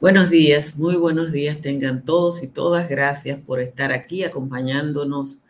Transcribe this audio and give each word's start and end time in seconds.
Buenos 0.00 0.30
días, 0.30 0.78
muy 0.78 0.96
buenos 0.96 1.30
días 1.30 1.60
tengan 1.60 2.06
todos 2.06 2.42
y 2.42 2.48
todas. 2.48 2.88
Gracias 2.88 3.38
por 3.38 3.60
estar 3.60 3.92
aquí 3.92 4.24
acompañándonos 4.24 5.40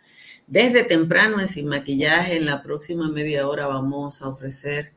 desde 0.49 0.82
temprano 0.82 1.41
en 1.41 1.46
Sin 1.46 1.69
Maquillaje. 1.69 2.35
En 2.35 2.46
la 2.46 2.61
próxima 2.61 3.09
media 3.09 3.46
hora 3.46 3.68
vamos 3.68 4.23
a 4.23 4.29
ofrecer 4.29 4.91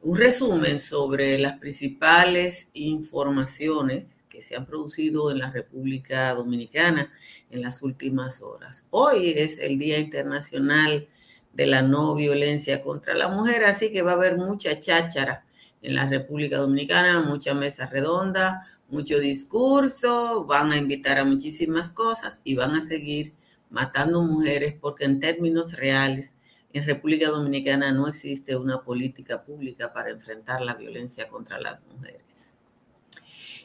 un 0.00 0.16
resumen 0.16 0.78
sobre 0.78 1.40
las 1.40 1.58
principales 1.58 2.68
informaciones 2.72 4.24
que 4.28 4.42
se 4.42 4.54
han 4.54 4.64
producido 4.64 5.32
en 5.32 5.40
la 5.40 5.50
República 5.50 6.32
Dominicana 6.34 7.12
en 7.50 7.62
las 7.62 7.82
últimas 7.82 8.42
horas. 8.42 8.86
Hoy 8.90 9.30
es 9.30 9.58
el 9.58 9.80
Día 9.80 9.98
Internacional 9.98 11.08
de 11.52 11.66
la 11.66 11.82
No 11.82 12.14
Violencia 12.14 12.80
contra 12.80 13.16
la 13.16 13.26
Mujer, 13.26 13.64
así 13.64 13.90
que 13.90 14.02
va 14.02 14.12
a 14.12 14.14
haber 14.14 14.36
mucha 14.36 14.78
cháchara 14.78 15.47
en 15.82 15.94
la 15.94 16.06
República 16.06 16.58
Dominicana, 16.58 17.20
mucha 17.20 17.54
mesa 17.54 17.86
redonda, 17.86 18.66
mucho 18.88 19.18
discurso, 19.18 20.44
van 20.44 20.72
a 20.72 20.76
invitar 20.76 21.18
a 21.18 21.24
muchísimas 21.24 21.92
cosas 21.92 22.40
y 22.44 22.54
van 22.54 22.74
a 22.74 22.80
seguir 22.80 23.34
matando 23.70 24.22
mujeres 24.22 24.74
porque 24.80 25.04
en 25.04 25.20
términos 25.20 25.74
reales 25.74 26.36
en 26.72 26.86
República 26.86 27.28
Dominicana 27.28 27.92
no 27.92 28.08
existe 28.08 28.56
una 28.56 28.82
política 28.82 29.42
pública 29.42 29.92
para 29.92 30.10
enfrentar 30.10 30.60
la 30.60 30.74
violencia 30.74 31.28
contra 31.28 31.60
las 31.60 31.78
mujeres. 31.92 32.54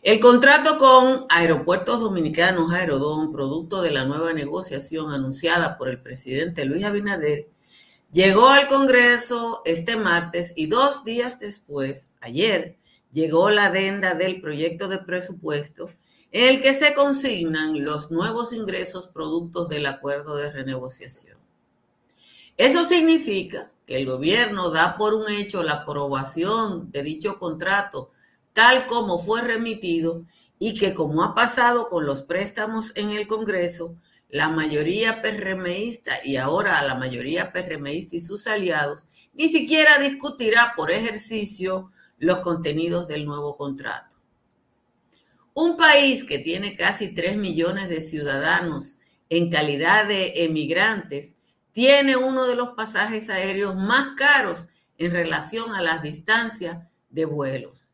El 0.02 0.20
contrato 0.20 0.77
con 0.77 1.25
Aeropuertos 1.30 2.02
Dominicanos 2.02 2.73
Aerodón, 2.73 3.31
producto 3.31 3.81
de 3.81 3.91
la 3.91 4.03
nueva 4.03 4.34
negociación 4.34 5.11
anunciada 5.11 5.77
por 5.77 5.88
el 5.88 6.00
presidente 6.00 6.66
Luis 6.66 6.84
Abinader, 6.84 7.48
Llegó 8.14 8.50
al 8.50 8.67
Congreso 8.67 9.64
este 9.66 9.97
martes 9.97 10.53
y 10.56 10.67
dos 10.67 11.03
días 11.03 11.39
después, 11.39 12.11
ayer, 12.22 12.78
llegó 13.11 13.50
la 13.50 13.66
adenda 13.66 14.14
del 14.14 14.39
proyecto 14.39 14.88
de 14.88 15.00
presupuesto 15.00 15.89
en 16.31 16.53
el 16.53 16.61
que 16.61 16.75
se 16.75 16.94
consignan 16.94 17.84
los 17.84 18.11
nuevos 18.11 18.53
ingresos 18.53 19.08
productos 19.08 19.67
del 19.67 19.88
acuerdo 19.88 20.36
de 20.36 20.52
renegociación. 20.52 21.39
Eso 22.56 22.86
significa 22.86 23.72
que 23.88 23.97
el 23.97 24.06
gobierno 24.06 24.69
da 24.69 24.95
por 24.95 25.16
un 25.16 25.31
hecho 25.31 25.64
la 25.64 25.73
aprobación 25.73 26.91
de 26.91 27.02
dicho 27.02 27.39
contrato 27.39 28.11
tal 28.53 28.86
como 28.86 29.17
fue 29.17 29.41
remitido 29.41 30.23
y 30.59 30.75
que 30.75 30.94
como 30.94 31.23
ha 31.23 31.34
pasado 31.34 31.88
con 31.88 32.06
los 32.06 32.22
préstamos 32.22 32.95
en 32.95 33.09
el 33.09 33.25
Congreso, 33.25 33.95
la 34.34 34.50
mayoría 34.50 35.22
PRMista 35.22 36.26
y 36.26 36.38
ahora 36.38 36.81
la 36.81 36.95
mayoría 36.95 37.52
PRMista 37.52 38.16
y 38.16 38.20
sus 38.20 38.48
aliados 38.48 39.06
ni 39.34 39.48
siquiera 39.48 40.00
discutirá 40.00 40.73
por 40.75 40.90
ejercicio 40.90 41.92
los 42.17 42.40
contenidos 42.40 43.08
del 43.08 43.25
nuevo 43.28 43.58
contrato. 43.58 44.16
Un 45.53 45.78
país 45.78 46.23
que 46.23 46.40
tiene 46.40 46.75
casi 46.75 47.09
3 47.09 47.38
millones 47.38 47.90
de 47.90 48.02
ciudadanos 48.02 48.98
en 49.30 49.52
calidad 49.52 50.08
de 50.08 50.44
emigrantes 50.44 51.36
tiene 51.72 52.18
uno 52.18 52.47
de 52.47 52.56
los 52.56 52.70
pasajes 52.70 53.30
aéreos 53.30 53.75
más 53.75 54.16
caros 54.18 54.68
en 54.97 55.12
relación 55.12 55.75
a 55.75 55.84
las 55.84 56.02
distancias 56.02 56.88
de 57.12 57.25
vuelos. 57.25 57.92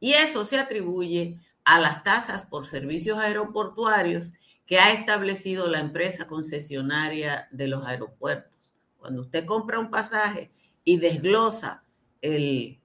Y 0.00 0.12
eso 0.12 0.46
se 0.46 0.58
atribuye 0.58 1.38
a 1.66 1.78
las 1.78 2.02
tasas 2.02 2.46
por 2.46 2.66
servicios 2.66 3.18
aeroportuarios 3.18 4.32
que 4.66 4.78
ha 4.78 4.92
establecido 4.92 5.68
la 5.68 5.80
empresa 5.80 6.26
concesionaria 6.26 7.48
de 7.50 7.68
los 7.68 7.86
aeropuertos. 7.86 8.72
Cuando 8.98 9.22
usted 9.22 9.44
compra 9.44 9.78
un 9.78 9.90
pasaje 9.90 10.50
y 10.84 10.98
desglosa 10.98 11.84
el, 12.20 12.80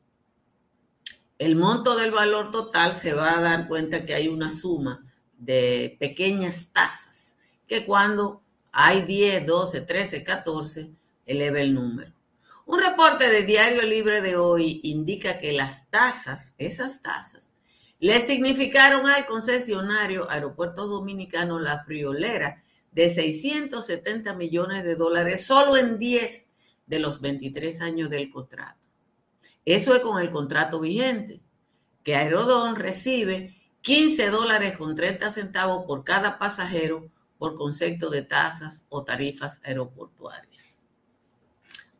el 1.37 1.55
monto 1.55 1.95
del 1.95 2.11
valor 2.11 2.51
total, 2.51 2.95
se 2.95 3.13
va 3.13 3.37
a 3.37 3.41
dar 3.41 3.67
cuenta 3.67 4.05
que 4.05 4.15
hay 4.15 4.27
una 4.27 4.51
suma 4.51 5.05
de 5.37 5.95
pequeñas 5.99 6.69
tasas, 6.73 7.37
que 7.67 7.83
cuando 7.83 8.41
hay 8.71 9.03
10, 9.03 9.45
12, 9.45 9.81
13, 9.81 10.23
14, 10.23 10.91
eleva 11.25 11.59
el 11.59 11.73
número. 11.73 12.13
Un 12.65 12.79
reporte 12.79 13.29
de 13.29 13.43
Diario 13.43 13.83
Libre 13.83 14.21
de 14.21 14.35
hoy 14.35 14.81
indica 14.83 15.37
que 15.37 15.53
las 15.53 15.89
tasas, 15.89 16.53
esas 16.57 17.01
tasas, 17.01 17.53
le 17.99 18.21
significaron 18.21 19.07
al 19.07 19.25
concesionario 19.25 20.29
Aeropuertos 20.29 20.89
Dominicanos 20.89 21.61
la 21.61 21.83
friolera 21.83 22.63
de 22.91 23.09
670 23.09 24.33
millones 24.33 24.83
de 24.83 24.95
dólares 24.95 25.45
solo 25.45 25.77
en 25.77 25.97
10 25.97 26.49
de 26.85 26.99
los 26.99 27.21
23 27.21 27.81
años 27.81 28.09
del 28.09 28.29
contrato. 28.29 28.87
Eso 29.65 29.93
es 29.93 29.99
con 29.99 30.21
el 30.21 30.29
contrato 30.29 30.79
vigente, 30.79 31.41
que 32.03 32.15
Aerodón 32.15 32.75
recibe 32.75 33.57
15 33.81 34.29
dólares 34.29 34.77
con 34.77 34.95
30 34.95 35.29
centavos 35.29 35.85
por 35.85 36.03
cada 36.03 36.39
pasajero 36.39 37.09
por 37.37 37.55
concepto 37.55 38.09
de 38.09 38.21
tasas 38.21 38.85
o 38.89 39.03
tarifas 39.03 39.59
aeroportuarias. 39.63 40.75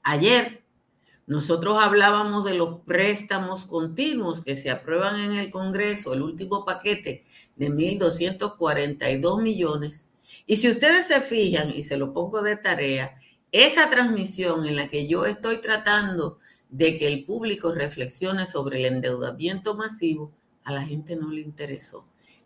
Ayer, 0.03 0.63
nosotros 1.27 1.77
hablábamos 1.81 2.45
de 2.45 2.53
los 2.53 2.79
préstamos 2.85 3.65
continuos 3.65 4.41
que 4.41 4.55
se 4.55 4.69
aprueban 4.71 5.19
en 5.19 5.33
el 5.33 5.51
Congreso, 5.51 6.13
el 6.13 6.21
último 6.21 6.63
paquete 6.63 7.25
de 7.57 7.69
1.242 7.69 9.41
millones. 9.41 10.07
Y 10.45 10.55
si 10.55 10.69
ustedes 10.69 11.07
se 11.07 11.19
fijan, 11.19 11.71
y 11.75 11.83
se 11.83 11.97
lo 11.97 12.13
pongo 12.13 12.41
de 12.41 12.55
tarea, 12.55 13.19
esa 13.51 13.89
transmisión 13.89 14.65
en 14.65 14.77
la 14.77 14.87
que 14.87 15.09
yo 15.09 15.25
estoy 15.25 15.57
tratando 15.57 16.39
de 16.69 16.97
que 16.97 17.07
el 17.07 17.25
público 17.25 17.73
reflexione 17.73 18.45
sobre 18.45 18.79
el 18.79 18.93
endeudamiento 18.93 19.75
masivo, 19.75 20.31
a 20.63 20.71
la 20.71 20.85
gente 20.85 21.17
no 21.17 21.29
le 21.29 21.41
interesó. 21.41 22.05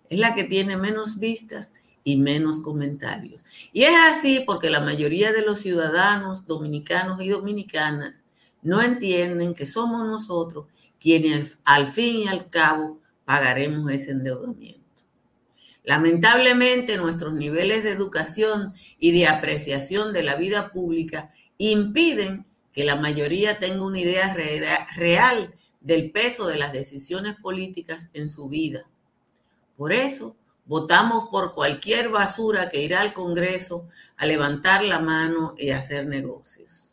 Es 0.10 0.18
la 0.18 0.34
que 0.34 0.44
tiene 0.44 0.76
menos 0.76 1.20
vistas 1.20 1.74
y 2.04 2.18
menos 2.18 2.60
comentarios. 2.60 3.44
Y 3.74 3.84
es 3.84 3.94
así 4.10 4.40
porque 4.44 4.72
la 4.72 4.80
mayoría 4.80 5.32
de 5.32 5.44
los 5.44 5.60
ciudadanos 5.60 6.48
dominicanos 6.48 7.22
y 7.22 7.30
dominicanas 7.30 8.21
no 8.62 8.82
entienden 8.82 9.54
que 9.54 9.66
somos 9.66 10.06
nosotros 10.06 10.68
quienes 11.00 11.58
al 11.64 11.88
fin 11.88 12.16
y 12.18 12.28
al 12.28 12.50
cabo 12.50 13.00
pagaremos 13.26 13.90
ese 13.92 14.12
endeudamiento. 14.12 14.82
Lamentablemente 15.84 16.98
nuestros 16.98 17.34
niveles 17.34 17.84
de 17.84 17.92
educación 17.92 18.74
y 19.00 19.12
de 19.12 19.28
apreciación 19.28 20.14
de 20.14 20.24
la 20.24 20.36
vida 20.36 20.72
pública 20.72 21.34
impiden 21.58 22.46
que 22.72 22.84
la 22.84 22.96
mayoría 22.96 23.60
tenga 23.60 23.84
una 23.84 24.00
idea 24.00 24.34
real 24.96 25.56
del 25.80 26.12
peso 26.12 26.48
de 26.48 26.58
las 26.58 26.72
decisiones 26.72 27.36
políticas 27.42 28.10
en 28.14 28.30
su 28.30 28.48
vida. 28.48 28.86
Por 29.76 29.92
eso, 29.92 30.36
votamos 30.66 31.30
por 31.30 31.54
cualquier 31.54 32.10
basura 32.10 32.70
que 32.70 32.82
irá 32.82 33.02
al 33.02 33.14
Congreso 33.14 33.88
a 34.16 34.28
levantar 34.28 34.84
la 34.84 35.00
mano 35.00 35.56
y 35.58 35.72
hacer 35.72 36.06
negocios. 36.06 36.91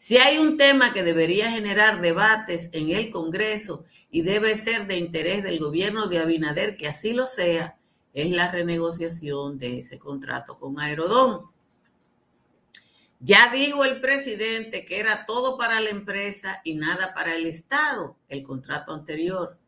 Si 0.00 0.16
hay 0.16 0.38
un 0.38 0.56
tema 0.56 0.92
que 0.92 1.02
debería 1.02 1.50
generar 1.50 2.00
debates 2.00 2.70
en 2.70 2.90
el 2.90 3.10
Congreso 3.10 3.84
y 4.12 4.22
debe 4.22 4.56
ser 4.56 4.86
de 4.86 4.96
interés 4.96 5.42
del 5.42 5.58
gobierno 5.58 6.06
de 6.06 6.20
Abinader, 6.20 6.76
que 6.76 6.86
así 6.86 7.12
lo 7.12 7.26
sea, 7.26 7.76
es 8.14 8.30
la 8.30 8.48
renegociación 8.48 9.58
de 9.58 9.80
ese 9.80 9.98
contrato 9.98 10.56
con 10.56 10.78
Aerodón. 10.78 11.46
Ya 13.18 13.50
dijo 13.52 13.84
el 13.84 14.00
presidente 14.00 14.84
que 14.84 15.00
era 15.00 15.26
todo 15.26 15.58
para 15.58 15.80
la 15.80 15.90
empresa 15.90 16.60
y 16.62 16.76
nada 16.76 17.12
para 17.12 17.34
el 17.34 17.46
Estado, 17.46 18.16
el 18.28 18.44
contrato 18.44 18.94
anterior. 18.94 19.58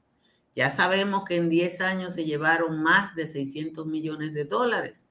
Ya 0.55 0.71
sabemos 0.71 1.25
que 1.25 1.37
en 1.37 1.49
10 1.49 1.81
años 1.81 2.15
se 2.15 2.25
llevaron 2.25 2.81
más 2.81 3.17
de 3.17 3.27
600 3.27 3.85
millones 3.85 4.33
de 4.33 4.45
dólares. 4.45 5.03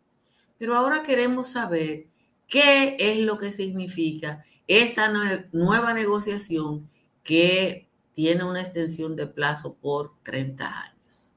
Pero 0.58 0.78
ahora 0.78 1.04
queremos 1.04 1.50
saber 1.50 2.06
qué 2.48 2.96
es 2.98 3.20
lo 3.20 3.38
que 3.38 3.52
significa 3.52 4.46
esa 4.70 5.12
nueva 5.52 5.94
negociación 5.94 6.90
que 7.24 7.90
tiene 8.14 8.44
una 8.44 8.62
extensión 8.62 9.16
de 9.16 9.26
plazo 9.26 9.74
por 9.74 10.14
30 10.24 10.66
años. 10.66 11.34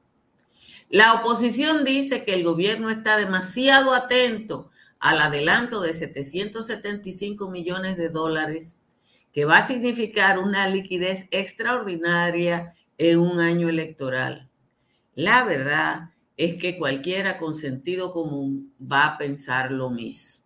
La 0.91 1.15
oposición 1.15 1.85
dice 1.85 2.25
que 2.25 2.35
el 2.35 2.45
gobierno 2.45 2.91
está 2.91 3.17
demasiado 3.17 3.95
atento 3.95 4.71
al 5.01 5.19
adelanto 5.19 5.81
de 5.81 5.95
775 5.95 7.49
millones 7.49 7.97
de 7.97 8.11
dólares, 8.11 8.77
que 9.33 9.47
va 9.47 9.59
a 9.59 9.67
significar 9.67 10.39
una 10.39 10.69
liquidez 10.69 11.27
extraordinaria 11.31 12.75
en 12.99 13.19
un 13.19 13.41
año 13.41 13.71
electoral. 13.71 14.51
La 15.15 15.45
verdad 15.45 16.11
es 16.37 16.57
que 16.57 16.77
cualquiera 16.77 17.39
con 17.39 17.55
sentido 17.55 18.13
común 18.13 18.75
va 18.81 19.07
a 19.07 19.19
pensar 19.19 19.73
lo 19.73 19.89
mismo. 19.89 20.42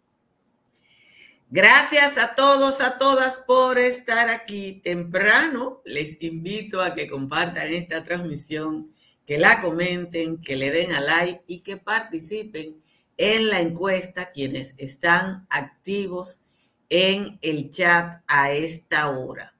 Gracias 1.48 2.19
a 2.19 2.34
todos, 2.34 2.81
a 2.81 2.98
todas 2.98 3.37
por 3.37 3.78
estar 3.78 4.31
aquí 4.31 4.81
temprano. 4.82 5.81
Les 5.84 6.20
invito 6.20 6.82
a 6.82 6.93
que 6.93 7.06
compartan 7.06 7.72
esta 7.72 8.02
transmisión, 8.02 8.93
que 9.25 9.38
la 9.38 9.60
comenten, 9.60 10.40
que 10.40 10.56
le 10.56 10.72
den 10.72 10.93
a 10.93 11.00
like 11.00 11.44
y 11.46 11.60
que 11.60 11.76
participen 11.76 12.82
en 13.16 13.48
la 13.48 13.60
encuesta 13.60 14.32
quienes 14.32 14.75
están 14.76 15.46
activos 15.48 16.40
en 16.88 17.38
el 17.43 17.70
chat 17.70 18.22
a 18.26 18.50
esta 18.50 19.10
hora. 19.10 19.54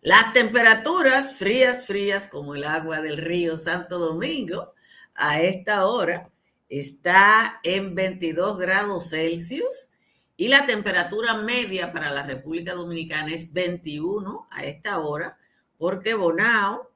Las 0.00 0.32
temperaturas 0.32 1.34
frías, 1.36 1.86
frías 1.86 2.26
como 2.26 2.54
el 2.54 2.64
agua 2.64 3.02
del 3.02 3.18
río 3.18 3.58
Santo 3.58 3.98
Domingo, 3.98 4.72
a 5.14 5.42
esta 5.42 5.86
hora 5.86 6.30
está 6.70 7.60
en 7.62 7.94
22 7.94 8.58
grados 8.58 9.10
Celsius 9.10 9.90
y 10.36 10.48
la 10.48 10.66
temperatura 10.66 11.36
media 11.36 11.92
para 11.92 12.10
la 12.10 12.24
República 12.24 12.74
Dominicana 12.74 13.32
es 13.32 13.52
21 13.52 14.46
a 14.50 14.64
esta 14.64 14.98
hora, 14.98 15.38
porque 15.78 16.14
Bonao 16.14 16.90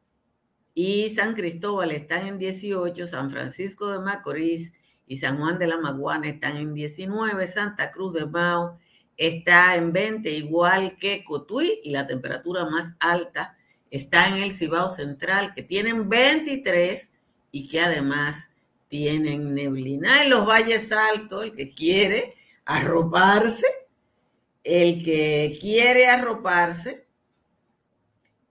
y 0.75 1.11
San 1.11 1.35
Cristóbal 1.35 1.93
están 1.93 2.27
en 2.27 2.39
18, 2.39 3.07
San 3.07 3.31
Francisco 3.31 3.91
de 3.93 4.01
Macorís 4.01 4.73
y 5.07 5.17
San 5.17 5.39
Juan 5.39 5.59
de 5.59 5.67
la 5.67 5.79
Maguana 5.79 6.29
están 6.29 6.57
en 6.57 6.75
19, 6.75 7.47
Santa 7.47 7.91
Cruz 7.91 8.15
de 8.15 8.27
Mao 8.27 8.79
está 9.17 9.75
en 9.75 9.93
20, 9.93 10.31
igual 10.31 10.97
que 10.97 11.25
Cotuí, 11.25 11.81
y 11.83 11.91
la 11.91 12.07
temperatura 12.07 12.65
más 12.67 12.95
alta 13.01 13.57
está 13.91 14.29
en 14.29 14.43
el 14.43 14.55
Cibao 14.55 14.89
Central, 14.89 15.55
que 15.55 15.63
tienen 15.63 16.09
23 16.09 17.15
y 17.51 17.69
que 17.69 17.81
además 17.81 18.51
tienen 18.87 19.55
neblina. 19.55 20.23
En 20.23 20.31
los 20.31 20.47
valles 20.47 20.93
altos, 20.93 21.45
el 21.45 21.53
que 21.53 21.71
quiere 21.71 22.38
arroparse, 22.69 23.67
el 24.63 25.03
que 25.03 25.57
quiere 25.59 26.07
arroparse, 26.07 27.07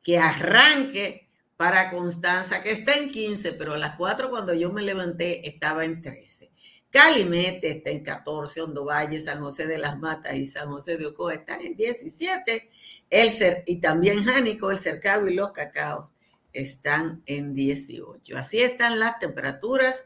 que 0.01 0.17
arranque 0.17 1.29
para 1.55 1.91
Constanza, 1.91 2.63
que 2.63 2.71
está 2.71 2.95
en 2.95 3.11
15, 3.11 3.53
pero 3.53 3.75
a 3.75 3.77
las 3.77 3.95
4 3.95 4.31
cuando 4.31 4.55
yo 4.55 4.71
me 4.71 4.81
levanté 4.81 5.47
estaba 5.47 5.85
en 5.85 6.01
13. 6.01 6.49
Calimete 6.89 7.69
está 7.69 7.91
en 7.91 8.03
14, 8.03 8.61
Hondo 8.61 8.85
Valle, 8.85 9.19
San 9.19 9.39
José 9.39 9.67
de 9.67 9.77
las 9.77 9.99
Matas 9.99 10.35
y 10.35 10.45
San 10.45 10.71
José 10.71 10.97
de 10.97 11.05
Ocoa 11.05 11.35
están 11.35 11.61
en 11.61 11.75
17, 11.75 12.69
el 13.11 13.31
y 13.67 13.75
también 13.79 14.23
Jánico, 14.23 14.71
el 14.71 14.79
Cercado 14.79 15.27
y 15.27 15.35
los 15.35 15.51
Cacaos 15.51 16.15
están 16.53 17.21
en 17.27 17.53
18. 17.53 18.35
Así 18.35 18.61
están 18.61 18.99
las 18.99 19.19
temperaturas 19.19 20.05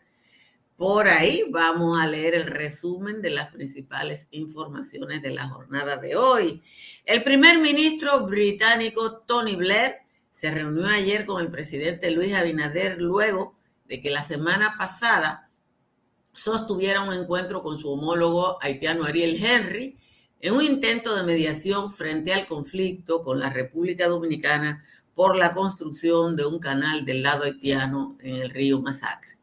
por 0.82 1.08
ahí 1.08 1.44
vamos 1.48 2.02
a 2.02 2.08
leer 2.08 2.34
el 2.34 2.48
resumen 2.48 3.22
de 3.22 3.30
las 3.30 3.50
principales 3.50 4.28
informaciones 4.32 5.22
de 5.22 5.30
la 5.30 5.48
jornada 5.48 5.98
de 5.98 6.16
hoy. 6.16 6.64
El 7.06 7.22
primer 7.22 7.60
ministro 7.60 8.26
británico 8.26 9.18
Tony 9.28 9.56
Blair 9.56 9.98
se 10.32 10.50
reunió 10.50 10.88
ayer 10.88 11.28
con 11.28 11.40
el 11.40 11.52
presidente 11.52 12.10
Luis 12.10 12.34
Abinader 12.34 13.00
luego 13.00 13.54
de 13.88 14.02
que 14.02 14.10
la 14.10 14.24
semana 14.24 14.74
pasada 14.76 15.52
sostuviera 16.32 17.04
un 17.04 17.14
encuentro 17.14 17.62
con 17.62 17.78
su 17.78 17.92
homólogo 17.92 18.58
haitiano 18.60 19.04
Ariel 19.04 19.36
Henry 19.40 20.00
en 20.40 20.56
un 20.56 20.64
intento 20.64 21.16
de 21.16 21.22
mediación 21.22 21.92
frente 21.92 22.34
al 22.34 22.48
conflicto 22.48 23.22
con 23.22 23.40
la 23.40 23.52
República 23.52 24.08
Dominicana 24.08 24.84
por 25.14 25.36
la 25.36 25.54
construcción 25.54 26.36
de 26.36 26.48
un 26.48 26.58
canal 26.58 27.06
del 27.06 27.22
lado 27.22 27.44
haitiano 27.44 28.18
en 28.20 28.34
el 28.34 28.50
río 28.50 28.82
Masacre. 28.82 29.41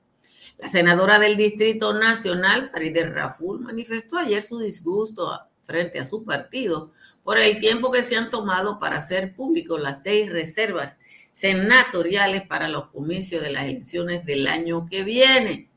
La 0.58 0.69
senadora 0.69 1.20
del 1.20 1.37
Distrito 1.37 1.94
Nacional, 1.94 2.66
Farideh 2.66 3.10
Raful, 3.10 3.60
manifestó 3.60 4.19
ayer 4.19 4.43
su 4.43 4.58
disgusto 4.58 5.40
frente 5.62 6.00
a 6.00 6.05
su 6.05 6.25
partido 6.25 6.90
por 7.22 7.38
el 7.38 7.60
tiempo 7.60 7.93
que 7.93 8.02
se 8.02 8.16
han 8.16 8.31
tomado 8.31 8.81
para 8.81 8.96
hacer 8.96 9.37
público 9.37 9.78
las 9.78 10.02
seis 10.02 10.31
reservas 10.32 10.99
senatoriales 11.32 12.43
para 12.43 12.69
los 12.69 12.90
comicios 12.90 13.40
de 13.40 13.52
las 13.52 13.66
elecciones 13.66 14.25
del 14.25 14.49
año 14.49 14.87
que 14.87 15.05
viene. 15.05 15.70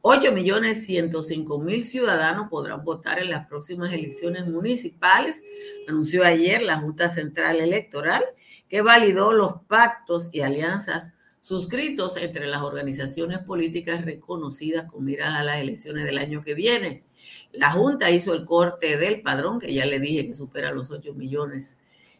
8.105.000 0.00 1.82
ciudadanos 1.82 2.48
podrán 2.48 2.82
votar 2.84 3.18
en 3.18 3.30
las 3.30 3.46
próximas 3.46 3.92
elecciones 3.92 4.46
municipales, 4.46 5.44
anunció 5.86 6.24
ayer 6.24 6.62
la 6.62 6.78
Junta 6.78 7.10
Central 7.10 7.60
Electoral, 7.60 8.24
que 8.68 8.80
validó 8.80 9.32
los 9.32 9.60
pactos 9.68 10.30
y 10.32 10.40
alianzas 10.40 11.12
suscritos 11.42 12.16
entre 12.16 12.46
las 12.46 12.62
organizaciones 12.62 13.40
políticas 13.40 14.02
reconocidas 14.04 14.90
con 14.90 15.04
miras 15.04 15.34
a 15.34 15.42
las 15.42 15.60
elecciones 15.60 16.06
del 16.06 16.16
año 16.18 16.40
que 16.40 16.54
viene. 16.54 17.02
La 17.52 17.72
Junta 17.72 18.10
hizo 18.10 18.32
el 18.32 18.46
corte 18.46 18.96
del 18.96 19.20
padrón, 19.20 19.58
que 19.58 19.74
ya 19.74 19.84
le 19.84 20.00
dije 20.00 20.26
que 20.26 20.34
supera 20.34 20.72
los 20.72 20.90
8 20.90 21.12
millones, 21.14 21.76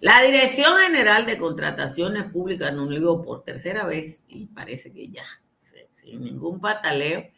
La 0.00 0.22
Dirección 0.22 0.78
General 0.78 1.26
de 1.26 1.38
Contrataciones 1.38 2.24
Públicas 2.24 2.68
anunció 2.68 3.20
por 3.22 3.42
tercera 3.42 3.84
vez, 3.84 4.22
y 4.28 4.46
parece 4.46 4.92
que 4.92 5.08
ya, 5.08 5.24
sin 5.90 6.22
ningún 6.22 6.60
pataleo, 6.60 7.28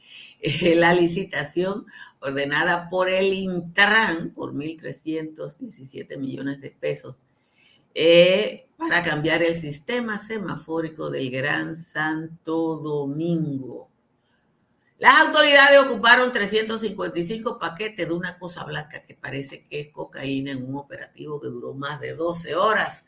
la 0.74 0.94
licitación 0.94 1.86
ordenada 2.20 2.88
por 2.88 3.08
el 3.08 3.32
Intran 3.32 4.30
por 4.30 4.54
1.317 4.54 6.16
millones 6.18 6.60
de 6.60 6.70
pesos 6.70 7.16
eh, 7.94 8.68
para 8.76 9.02
cambiar 9.02 9.42
el 9.42 9.54
sistema 9.54 10.18
semafórico 10.18 11.08
del 11.08 11.30
Gran 11.30 11.76
Santo 11.76 12.76
Domingo. 12.76 13.88
Las 14.98 15.26
autoridades 15.26 15.78
ocuparon 15.80 16.32
355 16.32 17.58
paquetes 17.58 18.08
de 18.08 18.14
una 18.14 18.36
cosa 18.36 18.64
blanca 18.64 19.02
que 19.02 19.14
parece 19.14 19.66
que 19.66 19.80
es 19.80 19.88
cocaína 19.88 20.52
en 20.52 20.64
un 20.64 20.76
operativo 20.76 21.40
que 21.40 21.48
duró 21.48 21.74
más 21.74 22.00
de 22.00 22.14
12 22.14 22.54
horas 22.54 23.04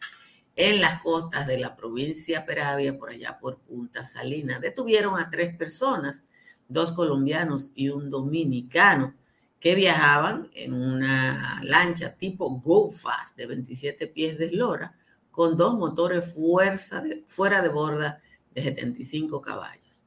en 0.55 0.81
las 0.81 1.01
costas 1.03 1.47
de 1.47 1.57
la 1.57 1.77
provincia 1.77 2.45
Peravia, 2.45 2.99
por 2.99 3.11
allá 3.11 3.39
por 3.39 3.59
Punta 3.59 4.05
Salina. 4.05 4.59
Detuvieron 4.59 5.19
a 5.19 5.31
tres 5.31 5.57
personas, 5.57 6.25
dos 6.69 6.93
colombianos 6.93 7.73
y 7.75 7.89
un 7.89 8.11
dominicano, 8.11 9.15
que 9.61 9.75
viajaban 9.75 10.51
en 10.55 10.73
una 10.73 11.61
lancha 11.65 12.15
tipo 12.15 12.49
Go 12.61 12.91
Fast 12.93 13.37
de 13.37 13.47
27 13.47 14.07
pies 14.07 14.39
de 14.39 14.47
eslora 14.47 14.95
con 15.31 15.57
dos 15.57 15.75
motores 15.75 16.35
fuera 17.27 17.63
de 17.63 17.69
borda 17.69 18.23
de 18.55 18.63
75 18.63 19.41
caballos. 19.41 20.03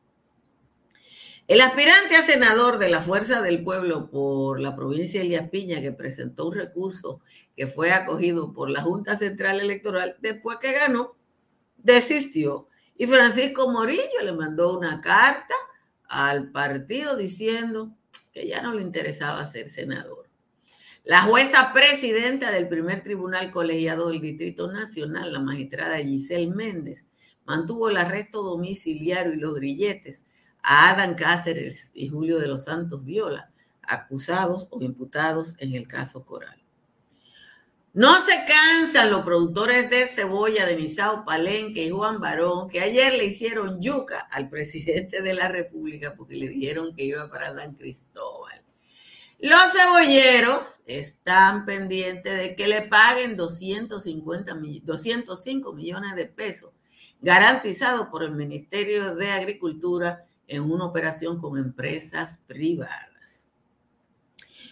El 1.48 1.60
aspirante 1.60 2.16
a 2.16 2.24
senador 2.24 2.78
de 2.78 2.90
la 2.90 3.02
Fuerza 3.02 3.42
del 3.42 3.64
Pueblo 3.64 4.10
por 4.10 4.60
la 4.62 4.76
provincia 4.76 5.20
de 5.20 5.28
Elías 5.28 5.50
que 5.52 5.92
presentó 5.92 6.48
un 6.48 6.56
recurso 6.56 7.20
que 7.56 7.68
fue 7.68 7.92
acogido 7.92 8.54
por 8.54 8.70
la 8.70 8.82
Junta 8.82 9.18
Central 9.18 9.60
Electoral, 9.60 10.16
después 10.22 10.58
que 10.62 10.72
ganó, 10.72 11.18
desistió. 11.78 12.68
Y 12.96 13.08
Francisco 13.08 13.70
Morillo 13.70 14.22
le 14.24 14.32
mandó 14.32 14.78
una 14.78 15.02
carta 15.02 15.56
al 16.12 16.52
partido 16.52 17.16
diciendo 17.16 17.96
que 18.34 18.48
ya 18.48 18.62
no 18.62 18.74
le 18.74 18.82
interesaba 18.82 19.48
ser 19.48 19.70
senador. 19.70 20.30
La 21.04 21.24
jueza 21.24 21.72
presidenta 21.74 22.52
del 22.52 22.68
primer 22.68 23.02
tribunal 23.02 23.50
colegiado 23.50 24.10
del 24.10 24.22
Distrito 24.22 24.72
Nacional, 24.72 25.34
la 25.34 25.40
magistrada 25.40 25.98
Giselle 25.98 26.54
Méndez, 26.54 27.06
mantuvo 27.46 27.90
el 27.90 27.98
arresto 27.98 28.44
domiciliario 28.44 29.34
y 29.34 29.38
los 29.38 29.56
grilletes 29.56 30.26
a 30.62 30.92
Adán 30.92 31.16
Cáceres 31.16 31.92
y 31.94 32.10
Julio 32.10 32.40
de 32.40 32.48
los 32.48 32.66
Santos 32.66 33.04
Viola, 33.04 33.52
acusados 33.82 34.68
o 34.70 34.82
imputados 34.82 35.56
en 35.60 35.74
el 35.74 35.88
caso 35.88 36.24
Coral. 36.24 36.62
No 37.94 38.22
se 38.22 38.46
cansan 38.48 39.12
los 39.12 39.26
productores 39.26 39.90
de 39.90 40.08
cebolla 40.08 40.66
de 40.66 40.78
Misao 40.78 41.26
Palenque 41.26 41.84
y 41.84 41.90
Juan 41.90 42.22
Barón, 42.22 42.70
que 42.70 42.80
ayer 42.80 43.12
le 43.14 43.26
hicieron 43.26 43.82
yuca 43.82 44.20
al 44.32 44.48
presidente 44.48 45.22
de 45.22 45.34
la 45.34 45.50
República 45.50 46.14
porque 46.16 46.38
le 46.38 46.48
dijeron 46.48 46.96
que 46.96 47.04
iba 47.04 47.30
para 47.30 47.54
San 47.54 47.76
Cristóbal. 47.76 48.64
Los 49.40 49.74
cebolleros 49.74 50.82
están 50.86 51.66
pendientes 51.66 52.38
de 52.38 52.56
que 52.56 52.70
le 52.70 52.84
paguen 52.84 53.36
250, 53.36 54.58
205 54.84 55.74
millones 55.74 56.16
de 56.16 56.28
pesos 56.28 56.72
garantizados 57.20 58.08
por 58.08 58.24
el 58.24 58.32
Ministerio 58.32 59.16
de 59.16 59.32
Agricultura 59.32 60.24
en 60.48 60.64
una 60.64 60.86
operación 60.86 61.40
con 61.40 61.58
empresas 61.58 62.38
privadas. 62.48 63.11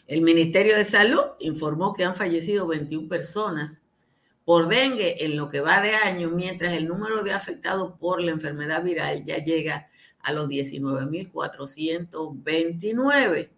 El 0.10 0.22
Ministerio 0.24 0.75
de 0.75 0.84
Salud 0.86 1.22
informó 1.39 1.94
que 1.94 2.04
han 2.04 2.16
fallecido 2.16 2.66
21 2.66 3.08
personas 3.08 3.74
por 4.44 4.68
dengue 4.68 5.24
en 5.24 5.38
lo 5.38 5.50
que 5.50 5.62
va 5.62 5.82
de 5.82 5.94
año, 5.94 6.32
mientras 6.32 6.74
el 6.74 6.88
número 6.88 7.22
de 7.22 7.32
afectados 7.32 7.94
por 8.00 8.20
la 8.20 8.32
enfermedad 8.32 8.84
viral 8.84 9.24
ya 9.24 9.38
llega 9.38 9.88
a 10.24 10.34
los 10.34 10.50
19.429. 10.50 13.50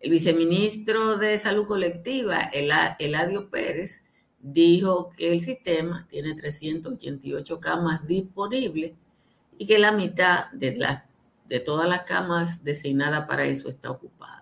El 0.00 0.10
viceministro 0.10 1.16
de 1.16 1.38
Salud 1.38 1.64
Colectiva, 1.64 2.50
Eladio 2.52 3.48
Pérez, 3.48 4.04
dijo 4.38 5.12
que 5.16 5.32
el 5.32 5.40
sistema 5.40 6.06
tiene 6.10 6.34
388 6.34 7.58
camas 7.58 8.06
disponibles 8.06 8.92
y 9.56 9.66
que 9.66 9.78
la 9.78 9.92
mitad 9.92 10.50
de 10.52 10.78
de 11.46 11.58
todas 11.58 11.88
las 11.88 12.02
camas 12.02 12.64
designadas 12.64 13.26
para 13.26 13.46
eso 13.46 13.70
está 13.70 13.90
ocupada. 13.90 14.39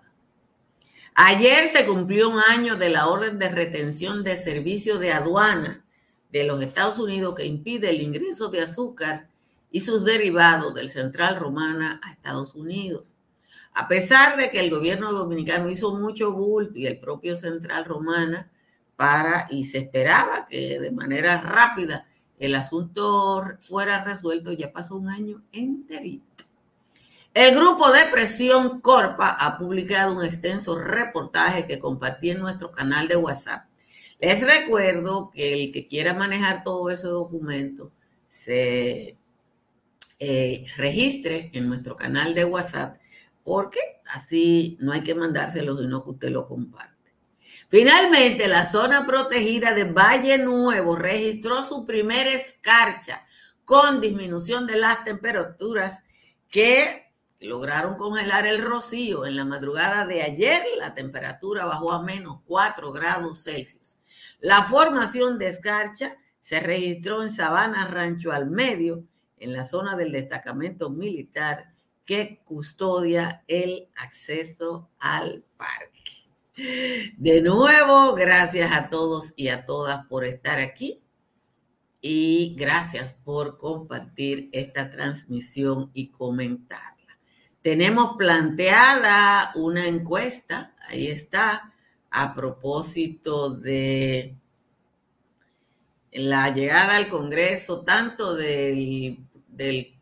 Ayer 1.21 1.67
se 1.67 1.85
cumplió 1.85 2.29
un 2.29 2.39
año 2.39 2.77
de 2.77 2.87
la 2.87 3.07
orden 3.07 3.39
de 3.39 3.49
retención 3.49 4.23
de 4.23 4.37
servicio 4.37 4.99
de 4.99 5.11
aduana 5.11 5.83
de 6.31 6.45
los 6.45 6.61
Estados 6.61 6.97
Unidos 6.97 7.35
que 7.35 7.45
impide 7.45 7.89
el 7.89 7.99
ingreso 7.99 8.47
de 8.47 8.61
azúcar 8.61 9.27
y 9.69 9.81
sus 9.81 10.05
derivados 10.05 10.73
del 10.73 10.89
Central 10.89 11.35
Romana 11.35 11.99
a 12.01 12.13
Estados 12.13 12.55
Unidos. 12.55 13.17
A 13.73 13.89
pesar 13.89 14.37
de 14.37 14.49
que 14.49 14.61
el 14.61 14.69
gobierno 14.69 15.11
dominicano 15.11 15.69
hizo 15.69 15.93
mucho 15.93 16.31
bulto 16.31 16.79
y 16.79 16.87
el 16.87 17.01
propio 17.01 17.35
Central 17.35 17.83
Romana 17.83 18.49
para 18.95 19.45
y 19.49 19.65
se 19.65 19.79
esperaba 19.79 20.45
que 20.49 20.79
de 20.79 20.91
manera 20.91 21.41
rápida 21.41 22.07
el 22.37 22.55
asunto 22.55 23.43
fuera 23.59 24.05
resuelto, 24.05 24.53
ya 24.53 24.71
pasó 24.71 24.95
un 24.95 25.09
año 25.09 25.43
enterito. 25.51 26.45
El 27.33 27.55
grupo 27.55 27.91
de 27.91 28.05
presión 28.05 28.81
Corpa 28.81 29.29
ha 29.29 29.57
publicado 29.57 30.15
un 30.15 30.25
extenso 30.25 30.77
reportaje 30.77 31.67
que 31.67 31.77
compartí 31.77 32.31
en 32.31 32.39
nuestro 32.39 32.71
canal 32.71 33.07
de 33.07 33.17
WhatsApp. 33.17 33.65
Les 34.19 34.45
recuerdo 34.45 35.29
que 35.29 35.53
el 35.53 35.71
que 35.71 35.87
quiera 35.87 36.13
manejar 36.13 36.63
todo 36.63 36.89
ese 36.89 37.07
documento 37.07 37.91
se 38.27 39.15
eh, 40.19 40.65
registre 40.75 41.51
en 41.53 41.69
nuestro 41.69 41.95
canal 41.95 42.33
de 42.33 42.45
WhatsApp 42.45 42.97
porque 43.43 43.79
así 44.07 44.77
no 44.81 44.91
hay 44.91 45.01
que 45.01 45.15
mandárselo, 45.15 45.77
sino 45.77 46.03
que 46.03 46.09
usted 46.09 46.29
lo 46.29 46.47
comparte. 46.47 47.13
Finalmente, 47.69 48.47
la 48.47 48.65
zona 48.65 49.05
protegida 49.05 49.73
de 49.73 49.83
Valle 49.83 50.39
Nuevo 50.39 50.95
registró 50.95 51.63
su 51.63 51.85
primera 51.85 52.31
escarcha 52.31 53.23
con 53.63 54.01
disminución 54.01 54.65
de 54.65 54.77
las 54.77 55.03
temperaturas 55.03 56.03
que 56.49 57.08
lograron 57.39 57.95
congelar 57.95 58.45
el 58.45 58.61
rocío. 58.61 59.25
En 59.25 59.35
la 59.35 59.45
madrugada 59.45 60.05
de 60.05 60.21
ayer 60.21 60.63
la 60.77 60.93
temperatura 60.93 61.65
bajó 61.65 61.91
a 61.91 62.03
menos 62.03 62.41
4 62.45 62.91
grados 62.91 63.43
Celsius. 63.43 63.99
La 64.39 64.63
formación 64.63 65.37
de 65.37 65.47
escarcha 65.47 66.17
se 66.39 66.59
registró 66.59 67.23
en 67.23 67.31
Sabana 67.31 67.87
Rancho 67.87 68.31
al 68.31 68.49
Medio, 68.49 69.03
en 69.37 69.53
la 69.53 69.63
zona 69.63 69.95
del 69.95 70.11
destacamento 70.11 70.89
militar 70.89 71.73
que 72.05 72.41
custodia 72.43 73.43
el 73.47 73.87
acceso 73.95 74.89
al 74.99 75.43
parque. 75.57 76.03
De 77.17 77.41
nuevo, 77.41 78.15
gracias 78.15 78.71
a 78.71 78.89
todos 78.89 79.33
y 79.37 79.47
a 79.49 79.65
todas 79.65 80.05
por 80.07 80.25
estar 80.25 80.59
aquí 80.59 81.01
y 82.01 82.55
gracias 82.57 83.13
por 83.13 83.57
compartir 83.57 84.49
esta 84.51 84.89
transmisión 84.89 85.91
y 85.93 86.09
comentar. 86.09 86.98
Tenemos 87.61 88.15
planteada 88.17 89.51
una 89.55 89.85
encuesta, 89.87 90.73
ahí 90.87 91.07
está, 91.07 91.73
a 92.11 92.33
propósito 92.33 93.49
de 93.51 94.35
la 96.11 96.49
llegada 96.53 96.95
al 96.95 97.07
Congreso 97.09 97.81
tanto 97.81 98.35
del, 98.35 99.19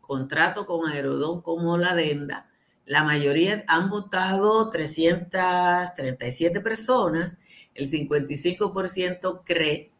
contrato 0.00 0.64
con 0.64 0.88
Aerodón 0.88 1.42
como 1.42 1.76
la 1.76 1.90
adenda. 1.90 2.48
La 2.86 3.04
mayoría 3.04 3.64
han 3.66 3.90
votado 3.90 4.70
337 4.70 6.60
personas, 6.62 7.36
el 7.74 7.90
55% 7.90 9.42
cree 9.44 9.90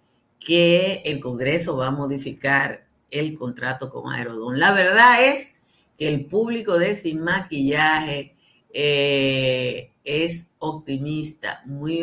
que 0.40 1.02
el 1.04 1.20
Congreso 1.20 1.76
va 1.76 1.88
a 1.88 1.90
modificar 1.90 2.86
el 3.10 3.36
contrato 3.36 3.90
con 3.90 4.10
Aerodón. 4.10 4.58
La 4.58 4.72
verdad 4.72 5.22
es 5.22 5.54
el 5.99 6.26
público 6.26 6.78
de 6.78 6.95
Sin 6.95 7.21
Maquillaje 7.23 8.37
eh, 8.73 9.90
es 10.05 10.47
optimista, 10.59 11.62
muy 11.67 12.02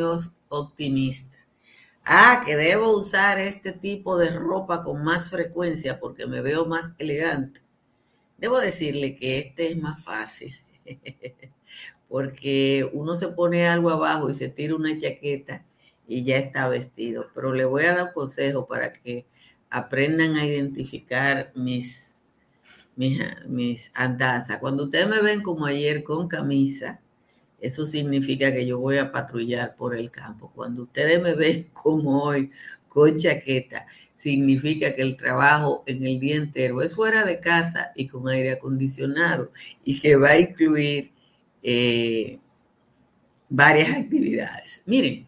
optimista. 0.50 1.38
Ah, 2.04 2.44
que 2.46 2.56
debo 2.56 2.96
usar 2.98 3.40
este 3.40 3.72
tipo 3.72 4.18
de 4.18 4.30
ropa 4.32 4.84
con 4.84 5.04
más 5.04 5.30
frecuencia 5.32 6.00
porque 6.00 6.28
me 6.28 6.42
veo 6.42 6.66
más 6.66 6.92
elegante. 7.00 7.62
Debo 8.38 8.60
decirle 8.60 9.16
que 9.16 9.40
este 9.40 9.72
es 9.72 9.78
más 9.82 10.04
fácil, 10.04 10.56
porque 12.10 12.88
uno 12.94 13.16
se 13.16 13.30
pone 13.30 13.68
algo 13.68 13.90
abajo 13.90 14.30
y 14.30 14.36
se 14.36 14.50
tira 14.50 14.76
una 14.76 14.96
chaqueta 14.98 15.66
y 16.08 16.24
ya 16.24 16.38
está 16.38 16.68
vestido. 16.68 17.28
Pero 17.34 17.54
le 17.54 17.66
voy 17.66 17.86
a 17.86 17.96
dar 17.96 18.14
consejo 18.14 18.68
para 18.68 18.94
que 18.94 19.26
aprendan 19.70 20.36
a 20.36 20.46
identificar 20.46 21.52
mis 21.56 22.05
mis, 22.96 23.22
mis 23.48 23.92
andanzas. 23.94 24.60
Cuando 24.60 24.86
ustedes 24.86 25.08
me 25.08 25.22
ven 25.22 25.42
como 25.42 25.66
ayer 25.66 26.04
con 26.04 26.28
camisa, 26.28 27.00
eso 27.60 27.86
significa 27.86 28.52
que 28.54 28.66
yo 28.66 28.80
voy 28.80 28.98
a 28.98 29.12
patrullar 29.12 29.76
por 29.76 29.96
el 29.96 30.12
campo. 30.12 30.52
Cuando 30.54 30.84
ustedes 30.84 31.22
me 31.22 31.34
ven 31.34 31.70
como 31.74 32.24
hoy 32.24 32.52
con 32.88 33.18
chaqueta, 33.18 33.86
significa 34.16 34.94
que 34.94 35.02
el 35.02 35.18
trabajo 35.18 35.84
en 35.86 36.06
el 36.06 36.20
día 36.20 36.36
entero 36.36 36.82
es 36.82 36.96
fuera 36.96 37.26
de 37.26 37.40
casa 37.40 37.92
y 37.96 38.08
con 38.08 38.28
aire 38.30 38.54
acondicionado 38.54 39.52
y 39.84 40.00
que 40.00 40.16
va 40.16 40.30
a 40.30 40.40
incluir 40.40 41.12
eh, 41.62 42.40
varias 43.50 43.90
actividades. 43.98 44.82
Miren, 44.86 45.28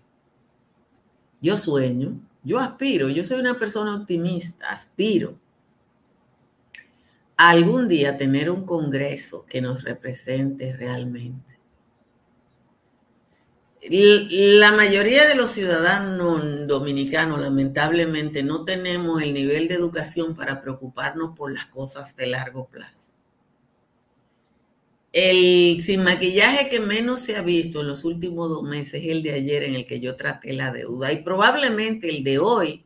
yo 1.42 1.58
sueño, 1.58 2.20
yo 2.44 2.60
aspiro, 2.60 3.10
yo 3.10 3.24
soy 3.24 3.40
una 3.40 3.58
persona 3.58 3.96
optimista, 3.96 4.70
aspiro 4.70 5.38
algún 7.38 7.88
día 7.88 8.18
tener 8.18 8.50
un 8.50 8.66
Congreso 8.66 9.46
que 9.48 9.62
nos 9.62 9.84
represente 9.84 10.76
realmente. 10.76 11.58
La 13.90 14.74
mayoría 14.74 15.26
de 15.26 15.36
los 15.36 15.52
ciudadanos 15.52 16.68
dominicanos, 16.68 17.40
lamentablemente, 17.40 18.44
no 18.44 18.66
tenemos 18.66 19.22
el 19.22 19.34
nivel 19.34 19.70
de 19.70 19.76
educación 19.76 20.36
para 20.36 20.62
preocuparnos 20.62 21.38
por 21.38 21.54
las 21.54 21.68
cosas 21.68 22.16
de 22.18 22.28
largo 22.28 22.68
plazo. 22.68 23.14
El 25.14 25.82
sin 25.82 26.04
maquillaje 26.04 26.68
que 26.68 26.80
menos 26.80 27.22
se 27.22 27.38
ha 27.38 27.42
visto 27.42 27.80
en 27.80 27.88
los 27.88 28.04
últimos 28.04 28.50
dos 28.50 28.64
meses 28.64 29.02
es 29.04 29.10
el 29.10 29.24
de 29.24 29.34
ayer 29.34 29.64
en 29.64 29.76
el 29.76 29.86
que 29.86 30.00
yo 30.00 30.16
traté 30.16 30.54
la 30.54 30.72
deuda 30.72 31.12
y 31.14 31.24
probablemente 31.24 32.10
el 32.10 32.24
de 32.24 32.40
hoy 32.40 32.84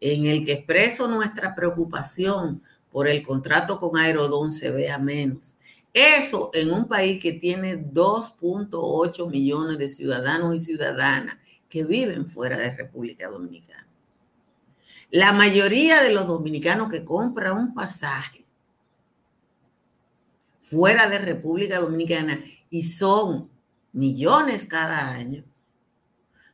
en 0.00 0.24
el 0.24 0.46
que 0.46 0.52
expreso 0.52 1.06
nuestra 1.06 1.54
preocupación 1.54 2.62
por 2.90 3.08
el 3.08 3.22
contrato 3.22 3.78
con 3.78 3.96
Aerodón 3.96 4.52
se 4.52 4.70
vea 4.70 4.98
menos. 4.98 5.56
Eso 5.92 6.50
en 6.54 6.70
un 6.70 6.86
país 6.86 7.20
que 7.20 7.32
tiene 7.32 7.76
2.8 7.76 9.28
millones 9.28 9.78
de 9.78 9.88
ciudadanos 9.88 10.54
y 10.54 10.58
ciudadanas 10.58 11.36
que 11.68 11.84
viven 11.84 12.28
fuera 12.28 12.56
de 12.56 12.76
República 12.76 13.28
Dominicana. 13.28 13.86
La 15.10 15.32
mayoría 15.32 16.02
de 16.02 16.12
los 16.12 16.28
dominicanos 16.28 16.88
que 16.88 17.04
compran 17.04 17.56
un 17.56 17.74
pasaje 17.74 18.44
fuera 20.60 21.08
de 21.08 21.18
República 21.18 21.80
Dominicana 21.80 22.44
y 22.70 22.84
son 22.84 23.50
millones 23.92 24.66
cada 24.66 25.10
año, 25.10 25.42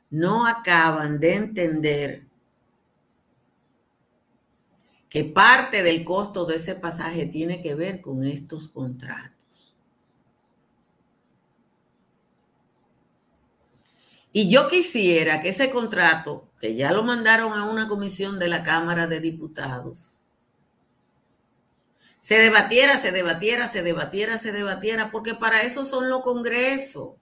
no 0.08 0.46
acaban 0.46 1.20
de 1.20 1.34
entender 1.34 2.26
que 5.08 5.24
parte 5.24 5.82
del 5.82 6.04
costo 6.04 6.44
de 6.44 6.56
ese 6.56 6.74
pasaje 6.74 7.26
tiene 7.26 7.62
que 7.62 7.74
ver 7.74 8.00
con 8.00 8.24
estos 8.24 8.68
contratos. 8.68 9.76
Y 14.32 14.50
yo 14.50 14.68
quisiera 14.68 15.40
que 15.40 15.50
ese 15.50 15.70
contrato, 15.70 16.50
que 16.60 16.74
ya 16.74 16.92
lo 16.92 17.02
mandaron 17.02 17.54
a 17.54 17.64
una 17.64 17.88
comisión 17.88 18.38
de 18.38 18.48
la 18.48 18.62
Cámara 18.62 19.06
de 19.06 19.20
Diputados, 19.20 20.20
se 22.20 22.36
debatiera, 22.38 22.98
se 22.98 23.12
debatiera, 23.12 23.68
se 23.68 23.82
debatiera, 23.82 24.36
se 24.36 24.52
debatiera, 24.52 25.10
porque 25.10 25.34
para 25.34 25.62
eso 25.62 25.84
son 25.84 26.10
los 26.10 26.22
congresos. 26.22 27.14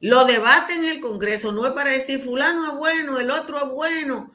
Lo 0.00 0.24
debate 0.24 0.74
en 0.74 0.84
el 0.84 1.00
Congreso 1.00 1.52
no 1.52 1.64
es 1.64 1.72
para 1.72 1.90
decir 1.90 2.20
fulano 2.20 2.72
es 2.72 2.76
bueno, 2.76 3.20
el 3.20 3.30
otro 3.30 3.58
es 3.58 3.70
bueno 3.70 4.34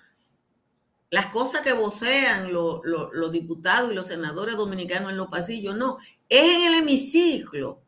las 1.10 1.28
cosas 1.28 1.62
que 1.62 1.74
vocean 1.74 2.52
los 2.52 3.32
diputados 3.32 3.92
y 3.92 3.96
los 3.96 4.08
senadores 4.08 4.58
dominicanos 4.58 5.12
en 5.12 5.18
los 5.18 5.30
pasillos, 5.30 5.76
no, 5.76 5.98
es 6.28 6.54
en 6.54 6.62
el 6.68 6.74
hemiciclo 6.76 7.82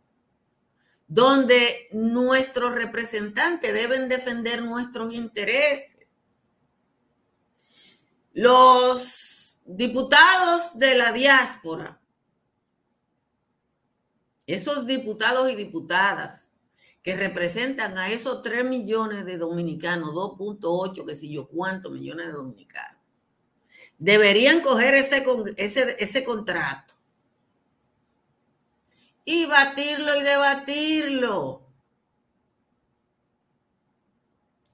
donde 1.08 1.88
nuestros 1.92 2.76
representantes 2.76 3.74
deben 3.74 4.08
defender 4.08 4.64
nuestros 4.64 5.12
intereses. 5.12 6.08
Los 8.32 9.60
diputados 9.66 10.78
de 10.78 10.96
la 10.96 11.12
diáspora, 11.12 12.00
esos 14.46 14.86
diputados 14.86 15.52
y 15.52 15.56
diputadas 15.56 16.48
que 17.02 17.16
representan 17.16 17.98
a 17.98 18.10
esos 18.10 18.42
3 18.44 18.66
millones 18.66 19.26
de 19.26 19.38
dominicanos, 19.38 20.14
2.8, 20.14 21.06
que 21.06 21.16
sé 21.16 21.28
yo, 21.28 21.48
cuántos 21.48 21.92
millones 21.92 22.28
de 22.28 22.34
dominicanos 22.34 22.99
deberían 24.00 24.62
coger 24.62 24.96
ese, 24.96 25.24
ese, 25.58 25.96
ese 26.00 26.24
contrato 26.24 26.96
y 29.26 29.46
batirlo 29.46 30.16
y 30.16 30.24
debatirlo. 30.24 31.62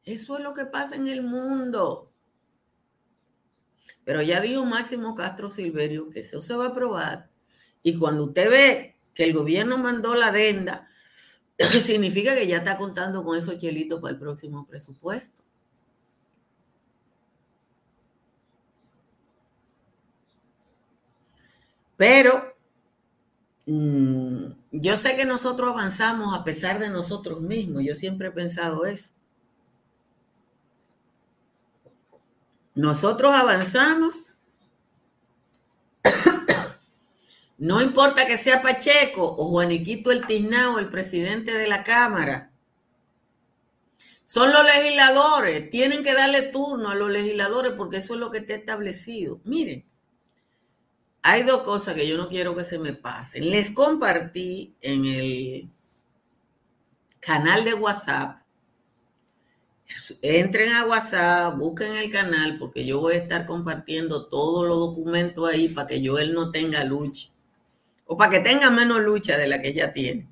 Eso 0.06 0.38
es 0.38 0.44
lo 0.44 0.54
que 0.54 0.66
pasa 0.66 0.96
en 0.96 1.08
el 1.08 1.24
mundo. 1.24 2.14
Pero 4.06 4.22
ya 4.22 4.40
dijo 4.40 4.64
Máximo 4.64 5.16
Castro 5.16 5.50
Silverio 5.50 6.10
que 6.10 6.20
eso 6.20 6.40
se 6.40 6.56
va 6.56 6.66
a 6.66 6.70
aprobar. 6.70 7.30
Y 7.82 7.98
cuando 7.98 8.26
usted 8.26 8.50
ve 8.50 8.96
que 9.14 9.24
el 9.24 9.34
gobierno 9.34 9.78
mandó 9.78 10.14
la 10.14 10.28
adenda, 10.28 10.88
significa 11.82 12.36
que 12.36 12.48
ya 12.48 12.58
está 12.58 12.78
contando 12.78 13.24
con 13.24 13.36
esos 13.38 13.58
chelitos 13.58 14.00
para 14.00 14.14
el 14.14 14.20
próximo 14.20 14.68
presupuesto. 14.68 15.45
Pero 21.98 22.56
mm, 23.66 24.46
yo 24.72 24.98
sé 24.98 25.16
que 25.16 25.26
nosotros 25.26 25.72
avanzamos 25.72 26.36
a 26.36 26.44
pesar 26.44 26.80
de 26.80 26.90
nosotros 26.90 27.42
mismos. 27.42 27.84
Yo 27.84 27.96
siempre 27.96 28.28
he 28.28 28.32
pensado 28.32 28.86
eso. 28.86 29.12
Nosotros 32.76 33.34
avanzamos. 33.34 34.24
No 37.58 37.82
importa 37.82 38.26
que 38.26 38.36
sea 38.36 38.62
Pacheco 38.62 39.24
o 39.24 39.48
Juaniquito 39.50 40.12
el 40.12 40.28
Tiznao, 40.28 40.78
el 40.78 40.90
presidente 40.90 41.54
de 41.54 41.70
la 41.70 41.86
Cámara. 41.86 42.52
Son 44.26 44.52
los 44.52 44.66
legisladores. 44.66 45.70
Tienen 45.70 46.04
que 46.04 46.14
darle 46.14 46.42
turno 46.42 46.90
a 46.90 46.96
los 46.96 47.10
legisladores 47.10 47.72
porque 47.78 47.98
eso 47.98 48.16
es 48.16 48.20
lo 48.20 48.30
que 48.30 48.40
está 48.40 48.56
establecido. 48.56 49.40
Miren, 49.46 49.86
hay 51.28 51.42
dos 51.42 51.64
cosas 51.64 51.96
que 51.96 52.08
yo 52.08 52.18
no 52.18 52.30
quiero 52.30 52.56
que 52.56 52.64
se 52.64 52.78
me 52.78 52.94
pasen. 52.94 53.50
Les 53.50 53.72
compartí 53.72 54.76
en 54.80 55.06
el 55.06 55.70
canal 57.20 57.66
de 57.66 57.74
WhatsApp. 57.74 58.44
Entren 60.22 60.72
a 60.74 60.86
WhatsApp, 60.86 61.58
busquen 61.58 61.96
el 61.96 62.12
canal 62.12 62.60
porque 62.60 62.86
yo 62.86 63.00
voy 63.00 63.16
a 63.16 63.18
estar 63.18 63.48
compartiendo 63.48 64.28
todos 64.28 64.68
los 64.68 64.78
documentos 64.78 65.50
ahí 65.50 65.68
para 65.68 65.88
que 65.88 66.00
yo 66.00 66.20
él 66.20 66.32
no 66.32 66.52
tenga 66.52 66.84
lucha 66.84 67.30
o 68.06 68.16
para 68.16 68.30
que 68.30 68.40
tenga 68.42 68.70
menos 68.70 69.00
lucha 69.00 69.36
de 69.36 69.48
la 69.48 69.60
que 69.60 69.70
ella 69.70 69.92
tiene. 69.94 70.28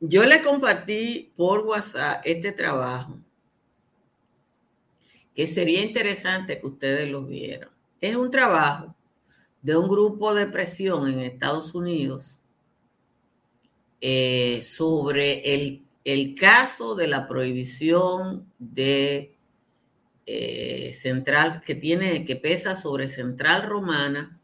Yo 0.00 0.24
le 0.24 0.42
compartí 0.42 1.32
por 1.36 1.60
WhatsApp 1.60 2.22
este 2.24 2.50
trabajo 2.50 3.16
que 5.32 5.46
sería 5.46 5.80
interesante 5.80 6.60
que 6.60 6.66
ustedes 6.66 7.08
lo 7.08 7.22
vieran. 7.22 7.70
Es 8.00 8.16
un 8.16 8.32
trabajo 8.32 8.96
de 9.68 9.76
un 9.76 9.86
grupo 9.86 10.32
de 10.32 10.46
presión 10.46 11.10
en 11.10 11.20
Estados 11.20 11.74
Unidos 11.74 12.42
eh, 14.00 14.62
sobre 14.62 15.42
el, 16.04 16.34
caso 16.36 16.94
de 16.94 17.06
la 17.06 17.28
prohibición 17.28 18.50
de 18.58 19.36
eh, 20.24 20.96
central 20.98 21.60
que 21.60 21.74
tiene 21.74 22.24
que 22.24 22.36
pesa 22.36 22.76
sobre 22.76 23.08
central 23.08 23.64
romana 23.64 24.40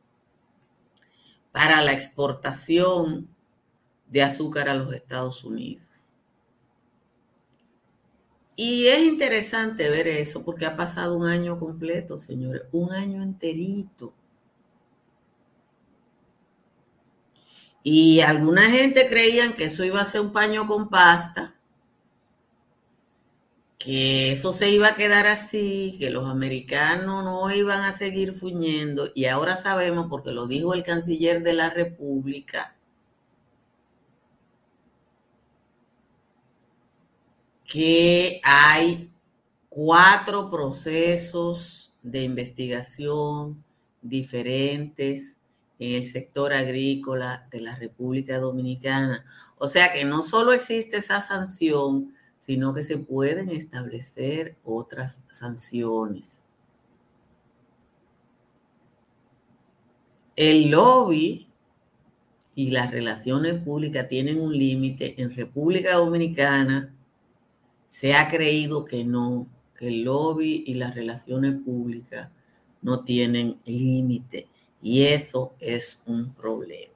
para 1.53 1.81
la 1.81 1.95
exportación 1.95 3.27
de 4.07 4.23
azúcar 4.25 4.69
a 4.69 4.75
los 4.75 4.93
Estados 4.93 5.43
Unidos. 5.43 5.89
Y 8.57 8.89
es 8.89 9.01
interesante 9.01 9.89
ver 9.89 10.07
eso 10.07 10.45
porque 10.45 10.67
ha 10.67 10.77
pasado 10.77 11.17
un 11.17 11.25
año 11.25 11.59
completo, 11.59 12.19
señores, 12.19 12.65
un 12.73 12.93
año 12.93 13.23
enterito 13.23 14.13
Y 17.85 18.20
alguna 18.20 18.70
gente 18.70 19.09
creían 19.09 19.53
que 19.53 19.64
eso 19.66 19.85
iba 19.85 20.01
a 20.01 20.07
ser 20.07 20.23
un 20.23 20.33
paño 20.33 20.66
con 20.66 20.88
pasta, 20.88 21.55
que 23.79 24.33
eso 24.33 24.55
se 24.55 24.70
iba 24.70 24.88
a 24.88 24.94
quedar 24.97 25.27
así, 25.27 25.97
que 25.99 26.09
los 26.11 26.27
americanos 26.27 27.23
no 27.25 27.51
iban 27.55 27.83
a 27.83 27.92
seguir 27.92 28.35
fuñendo. 28.35 29.11
Y 29.14 29.27
ahora 29.27 29.57
sabemos, 29.57 30.07
porque 30.09 30.33
lo 30.33 30.47
dijo 30.47 30.73
el 30.73 30.83
canciller 30.83 31.42
de 31.42 31.53
la 31.53 31.68
República, 31.68 32.75
que 37.66 38.40
hay 38.44 39.11
cuatro 39.68 40.51
procesos 40.51 41.92
de 42.03 42.23
investigación 42.23 43.62
diferentes 44.01 45.34
en 45.79 45.95
el 45.95 46.09
sector 46.09 46.53
agrícola 46.53 47.49
de 47.51 47.61
la 47.61 47.77
República 47.77 48.39
Dominicana. 48.39 49.25
O 49.57 49.69
sea 49.69 49.93
que 49.93 50.05
no 50.05 50.23
solo 50.23 50.53
existe 50.53 50.99
esa 50.99 51.21
sanción, 51.21 52.15
sino 52.39 52.75
que 52.75 52.85
se 52.85 52.99
pueden 52.99 53.51
establecer 53.51 54.57
otras 54.65 55.23
sanciones. 55.31 56.45
El 60.37 60.71
lobby 60.71 61.49
y 62.55 62.71
las 62.71 62.91
relaciones 62.91 63.55
públicas 63.63 64.09
tienen 64.09 64.41
un 64.41 64.57
límite. 64.57 65.21
En 65.21 65.35
República 65.35 65.95
Dominicana 65.95 66.95
se 67.87 68.15
ha 68.15 68.29
creído 68.29 68.85
que 68.85 69.05
no, 69.05 69.47
que 69.79 69.89
el 69.89 70.03
lobby 70.05 70.65
y 70.67 70.75
las 70.75 70.95
relaciones 70.95 71.55
públicas 71.65 72.29
no 72.83 73.05
tienen 73.05 73.59
límite. 73.65 74.49
Y 74.85 75.07
eso 75.07 75.57
es 75.61 76.03
un 76.05 76.35
problema. 76.35 76.92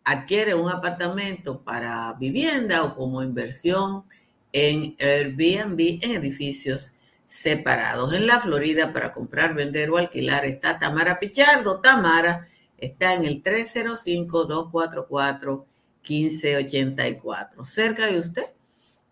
adquiere 0.05 0.55
un 0.55 0.71
apartamento 0.71 1.63
para 1.63 2.13
vivienda 2.15 2.85
o 2.85 2.95
como 2.95 3.23
inversión 3.23 4.05
en 4.53 4.97
Airbnb 5.01 5.99
en 6.03 6.13
edificios 6.13 6.93
separados. 7.27 8.15
En 8.15 8.27
la 8.27 8.41
Florida, 8.41 8.93
para 8.93 9.13
comprar, 9.13 9.55
vender 9.55 9.91
o 9.91 9.97
alquilar, 9.99 10.45
está 10.45 10.79
Tamara 10.79 11.19
Pichardo. 11.19 11.81
Tamara 11.81 12.47
está 12.79 13.15
en 13.15 13.25
el 13.25 13.43
305-244-1584. 16.07 17.65
Cerca 17.65 18.07
de 18.07 18.19
usted 18.19 18.47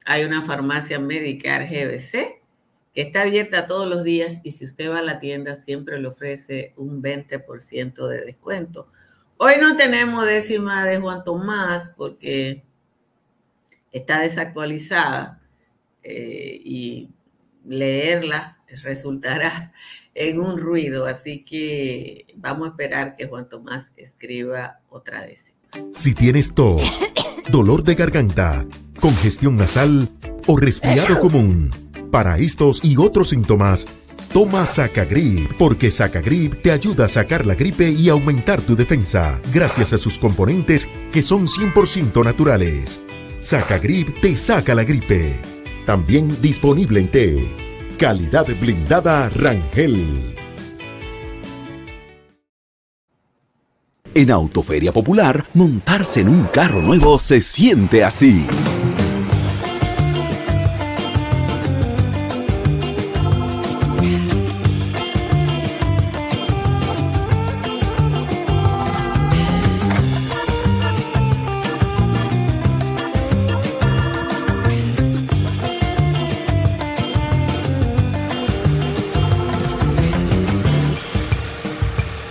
hay 0.04 0.24
una 0.24 0.42
farmacia 0.42 0.98
Medicare 0.98 1.66
GBC 1.66 2.40
que 2.94 3.02
está 3.02 3.22
abierta 3.22 3.66
todos 3.66 3.88
los 3.88 4.04
días 4.04 4.40
y 4.44 4.52
si 4.52 4.64
usted 4.64 4.90
va 4.90 4.98
a 5.00 5.02
la 5.02 5.18
tienda 5.18 5.56
siempre 5.56 5.98
le 5.98 6.08
ofrece 6.08 6.72
un 6.76 7.02
20% 7.02 8.06
de 8.06 8.24
descuento. 8.24 8.88
Hoy 9.36 9.54
no 9.60 9.76
tenemos 9.76 10.26
décima 10.26 10.84
de 10.84 10.98
Juan 10.98 11.24
Tomás 11.24 11.92
porque 11.96 12.62
está 13.90 14.20
desactualizada 14.20 15.40
eh, 16.02 16.60
y 16.64 17.10
leerla 17.64 18.58
resultará 18.82 19.72
en 20.14 20.40
un 20.40 20.58
ruido, 20.58 21.06
así 21.06 21.44
que 21.44 22.26
vamos 22.36 22.68
a 22.68 22.70
esperar 22.70 23.16
que 23.16 23.26
Juan 23.26 23.48
Tomás 23.48 23.92
escriba 23.96 24.80
otra 24.88 25.22
décima. 25.22 25.53
Si 25.96 26.14
tienes 26.14 26.54
tos, 26.54 27.00
dolor 27.50 27.82
de 27.82 27.94
garganta, 27.94 28.64
congestión 29.00 29.56
nasal 29.56 30.08
o 30.46 30.56
resfriado 30.56 31.18
común, 31.20 31.70
para 32.10 32.38
estos 32.38 32.84
y 32.84 32.96
otros 32.96 33.30
síntomas, 33.30 33.86
toma 34.32 34.66
Sacagrip, 34.66 35.52
porque 35.54 35.90
Sacagrip 35.90 36.60
te 36.62 36.72
ayuda 36.72 37.06
a 37.06 37.08
sacar 37.08 37.46
la 37.46 37.54
gripe 37.54 37.90
y 37.90 38.08
aumentar 38.08 38.60
tu 38.60 38.76
defensa, 38.76 39.40
gracias 39.52 39.92
a 39.92 39.98
sus 39.98 40.18
componentes 40.18 40.86
que 41.12 41.22
son 41.22 41.46
100% 41.46 42.24
naturales. 42.24 43.00
Sacagrip 43.42 44.20
te 44.20 44.36
saca 44.36 44.74
la 44.74 44.84
gripe. 44.84 45.40
También 45.86 46.40
disponible 46.40 47.00
en 47.00 47.08
té. 47.08 47.48
Calidad 47.98 48.46
blindada 48.60 49.28
Rangel. 49.28 50.33
En 54.16 54.30
Autoferia 54.30 54.92
Popular, 54.92 55.44
montarse 55.54 56.20
en 56.20 56.28
un 56.28 56.44
carro 56.44 56.80
nuevo 56.80 57.18
se 57.18 57.40
siente 57.40 58.04
así. 58.04 58.46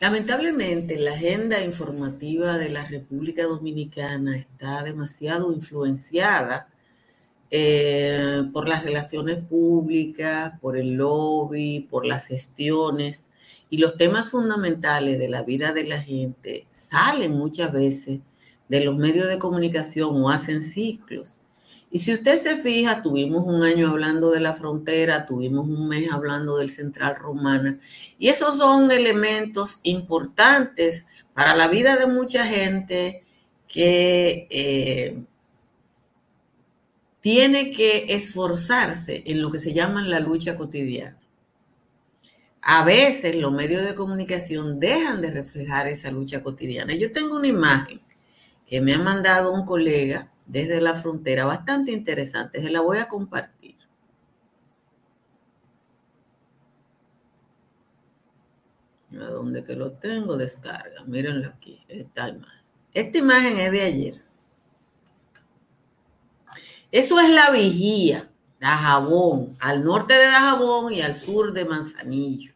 Lamentablemente, 0.00 0.96
la 0.96 1.12
agenda 1.12 1.64
informativa 1.64 2.56
de 2.56 2.68
la 2.68 2.86
República 2.86 3.44
Dominicana 3.44 4.36
está 4.36 4.84
demasiado 4.84 5.52
influenciada 5.52 6.68
eh, 7.50 8.44
por 8.52 8.68
las 8.68 8.84
relaciones 8.84 9.38
públicas, 9.38 10.52
por 10.60 10.76
el 10.76 10.94
lobby, 10.94 11.80
por 11.90 12.06
las 12.06 12.26
gestiones 12.26 13.26
y 13.70 13.78
los 13.78 13.96
temas 13.96 14.30
fundamentales 14.30 15.18
de 15.18 15.28
la 15.28 15.42
vida 15.42 15.72
de 15.72 15.84
la 15.84 16.00
gente 16.00 16.66
salen 16.70 17.32
muchas 17.32 17.72
veces 17.72 18.20
de 18.68 18.84
los 18.84 18.96
medios 18.96 19.26
de 19.26 19.38
comunicación 19.38 20.22
o 20.22 20.30
hacen 20.30 20.62
ciclos. 20.62 21.40
Y 21.90 22.00
si 22.00 22.12
usted 22.12 22.38
se 22.38 22.56
fija, 22.56 23.02
tuvimos 23.02 23.44
un 23.46 23.62
año 23.62 23.88
hablando 23.88 24.30
de 24.30 24.40
la 24.40 24.52
frontera, 24.52 25.24
tuvimos 25.24 25.66
un 25.66 25.88
mes 25.88 26.12
hablando 26.12 26.58
del 26.58 26.70
Central 26.70 27.16
Romana, 27.16 27.78
y 28.18 28.28
esos 28.28 28.58
son 28.58 28.90
elementos 28.90 29.80
importantes 29.84 31.06
para 31.32 31.56
la 31.56 31.68
vida 31.68 31.96
de 31.96 32.06
mucha 32.06 32.44
gente 32.44 33.24
que 33.66 34.46
eh, 34.50 35.22
tiene 37.20 37.70
que 37.72 38.06
esforzarse 38.08 39.22
en 39.26 39.40
lo 39.40 39.50
que 39.50 39.58
se 39.58 39.72
llama 39.72 40.02
la 40.02 40.20
lucha 40.20 40.56
cotidiana. 40.56 41.18
A 42.60 42.84
veces 42.84 43.34
los 43.36 43.52
medios 43.52 43.82
de 43.82 43.94
comunicación 43.94 44.78
dejan 44.78 45.22
de 45.22 45.30
reflejar 45.30 45.88
esa 45.88 46.10
lucha 46.10 46.42
cotidiana. 46.42 46.94
Yo 46.94 47.12
tengo 47.12 47.36
una 47.36 47.48
imagen 47.48 48.02
que 48.66 48.82
me 48.82 48.92
ha 48.92 48.98
mandado 48.98 49.52
un 49.52 49.64
colega 49.64 50.30
desde 50.48 50.80
la 50.80 50.94
frontera, 50.94 51.44
bastante 51.44 51.92
interesante. 51.92 52.62
Se 52.62 52.70
la 52.70 52.80
voy 52.80 52.98
a 52.98 53.06
compartir. 53.06 53.76
¿A 59.12 59.24
dónde 59.24 59.62
que 59.62 59.74
lo 59.74 59.92
tengo? 59.92 60.36
Descarga. 60.36 61.04
Mírenlo 61.04 61.48
aquí. 61.48 61.84
Esta 61.86 62.30
imagen. 62.30 62.64
Esta 62.94 63.18
imagen 63.18 63.58
es 63.58 63.72
de 63.72 63.82
ayer. 63.82 64.24
Eso 66.90 67.20
es 67.20 67.28
la 67.28 67.50
vigía, 67.50 68.30
Dajabón, 68.58 69.54
al 69.60 69.84
norte 69.84 70.14
de 70.14 70.24
Dajabón 70.24 70.94
y 70.94 71.02
al 71.02 71.14
sur 71.14 71.52
de 71.52 71.66
Manzanillo. 71.66 72.54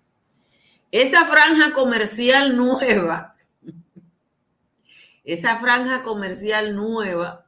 Esa 0.90 1.26
franja 1.26 1.72
comercial 1.72 2.56
nueva, 2.56 3.36
esa 5.24 5.56
franja 5.56 6.02
comercial 6.02 6.74
nueva 6.74 7.41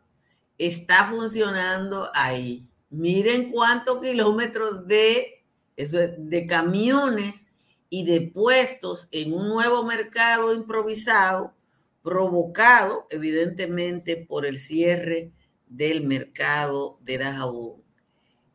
está 0.59 1.05
funcionando 1.05 2.11
ahí. 2.15 2.67
Miren 2.91 3.51
cuántos 3.51 4.01
kilómetros 4.01 4.87
de, 4.87 5.45
eso 5.77 5.99
de 5.99 6.47
camiones 6.47 7.47
y 7.91 8.05
de 8.05 8.21
puestos 8.21 9.09
en 9.11 9.33
un 9.33 9.49
nuevo 9.49 9.85
mercado 9.85 10.55
improvisado, 10.55 11.55
provocado 12.03 13.07
evidentemente 13.11 14.17
por 14.17 14.47
el 14.47 14.59
cierre 14.59 15.33
del 15.67 16.05
mercado 16.07 16.99
de 17.03 17.19
Dajabón. 17.19 17.83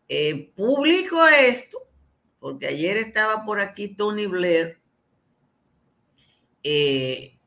Eh, 0.08 0.52
publico 0.56 1.28
esto 1.28 1.90
porque 2.40 2.68
ayer 2.68 2.98
estaba 2.98 3.46
por 3.46 3.60
aquí 3.60 3.90
Tony 3.90 4.26
Blair, 4.26 4.80
eh, 6.64 7.38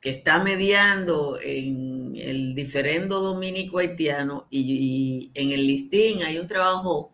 que 0.00 0.10
está 0.10 0.42
mediando 0.42 1.38
en 1.42 1.99
el 2.16 2.54
diferendo 2.54 3.20
dominico 3.20 3.78
haitiano 3.78 4.46
y, 4.50 5.30
en 5.34 5.52
el 5.52 5.66
listín 5.66 6.22
hay 6.22 6.38
un 6.38 6.46
trabajo 6.46 7.12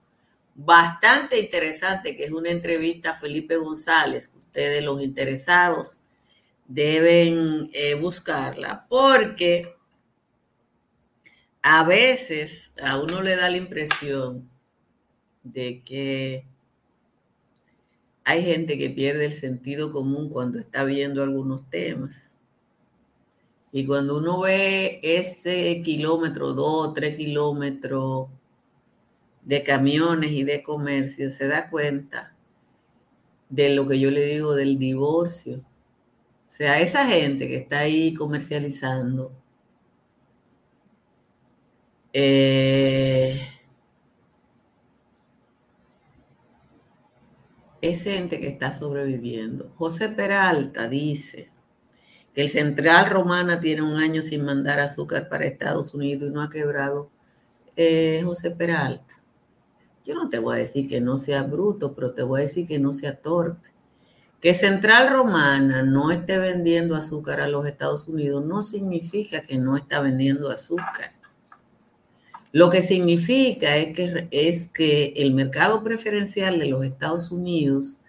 bastante 0.55 1.39
interesante 1.39 2.17
que 2.17 2.25
es 2.25 2.33
una 2.33 2.51
entrevista 2.51 3.11
a 3.11 3.15
Felipe 3.15 3.57
González, 3.57 4.29
que 4.29 4.39
ustedes 4.39 4.85
los 4.85 5.03
interesados 5.03 6.03
deben 6.67 7.71
eh, 7.73 7.95
buscarla 7.95 8.87
porque 8.89 9.75
a 11.63 11.85
veces 11.85 12.73
a 12.83 13.01
uno 13.01 13.23
le 13.23 13.37
da 13.37 13.51
la 13.51 13.57
impresión 13.57 14.49
de 15.43 15.83
que 15.83 16.45
hay 18.25 18.43
gente 18.45 18.77
que 18.79 18.91
pierde 18.91 19.27
el 19.27 19.33
sentido 19.33 19.93
común 19.93 20.29
cuando 20.29 20.59
está 20.59 20.85
viendo 20.85 21.23
algunos 21.23 21.69
temas 21.71 22.26
Y 23.73 23.85
cuando 23.87 24.19
uno 24.19 24.41
ve 24.41 25.01
ese 25.03 25.83
kilómetro, 25.83 26.53
dos, 26.53 26.95
tres 26.95 27.17
kilómetros 27.17 28.29
de 29.43 29.63
camiones 29.63 30.31
y 30.33 30.45
de 30.45 30.63
comercio, 30.63 31.31
se 31.31 31.49
da 31.49 31.69
cuenta 31.69 32.35
de 33.49 33.75
lo 33.75 33.87
que 33.87 34.01
yo 34.01 34.11
le 34.11 34.25
digo 34.25 34.55
del 34.55 34.79
divorcio. 34.79 35.59
O 35.59 36.51
sea, 36.51 36.81
esa 36.81 37.07
gente 37.07 37.49
que 37.49 37.57
está 37.57 37.81
ahí 37.81 38.15
comercializando, 38.15 39.33
eh, 42.13 43.57
gente 47.95 48.41
que 48.41 48.49
está 48.49 48.73
sobreviviendo. 48.73 49.73
José 49.77 50.09
Peralta 50.09 50.89
dice 50.89 51.51
que 52.37 52.43
el 52.43 52.51
Central 52.51 53.09
Romana 53.09 53.61
tiene 53.61 53.81
un 53.81 53.97
año 53.97 54.21
sin 54.21 54.45
mandar 54.45 54.79
azúcar 54.79 55.31
para 55.31 55.47
Estados 55.47 55.95
Unidos 55.95 56.29
y 56.29 56.35
no 56.35 56.43
ha 56.43 56.51
quebrado. 56.51 57.09
Eh, 57.77 58.21
José 58.27 58.51
Peralta, 58.51 59.19
yo 60.05 60.15
no 60.15 60.29
te 60.29 60.39
voy 60.39 60.57
a 60.57 60.59
decir 60.59 60.87
que 60.87 61.01
no 61.01 61.17
sea 61.17 61.45
bruto, 61.45 61.95
pero 61.95 62.13
te 62.13 62.23
voy 62.23 62.41
a 62.41 62.43
decir 62.43 62.67
que 62.69 62.79
no 62.79 62.93
sea 62.93 63.17
torpe. 63.17 63.71
Que 64.39 64.53
Central 64.53 65.09
Romana 65.09 65.83
no 65.83 66.11
esté 66.11 66.37
vendiendo 66.37 66.95
azúcar 66.95 67.41
a 67.41 67.49
los 67.49 67.67
Estados 67.67 68.07
Unidos 68.07 68.45
no 68.45 68.61
significa 68.61 69.41
que 69.41 69.57
no 69.57 69.75
está 69.79 70.01
vendiendo 70.01 70.51
azúcar. 70.51 71.15
Lo 72.53 72.69
que 72.69 72.83
significa 72.83 73.79
es 73.79 73.97
que, 73.97 74.29
es 74.31 74.69
que 74.69 75.15
el 75.17 75.33
mercado 75.33 75.83
preferencial 75.83 76.59
de 76.59 76.67
los 76.67 76.85
Estados 76.85 77.31
Unidos, 77.31 78.01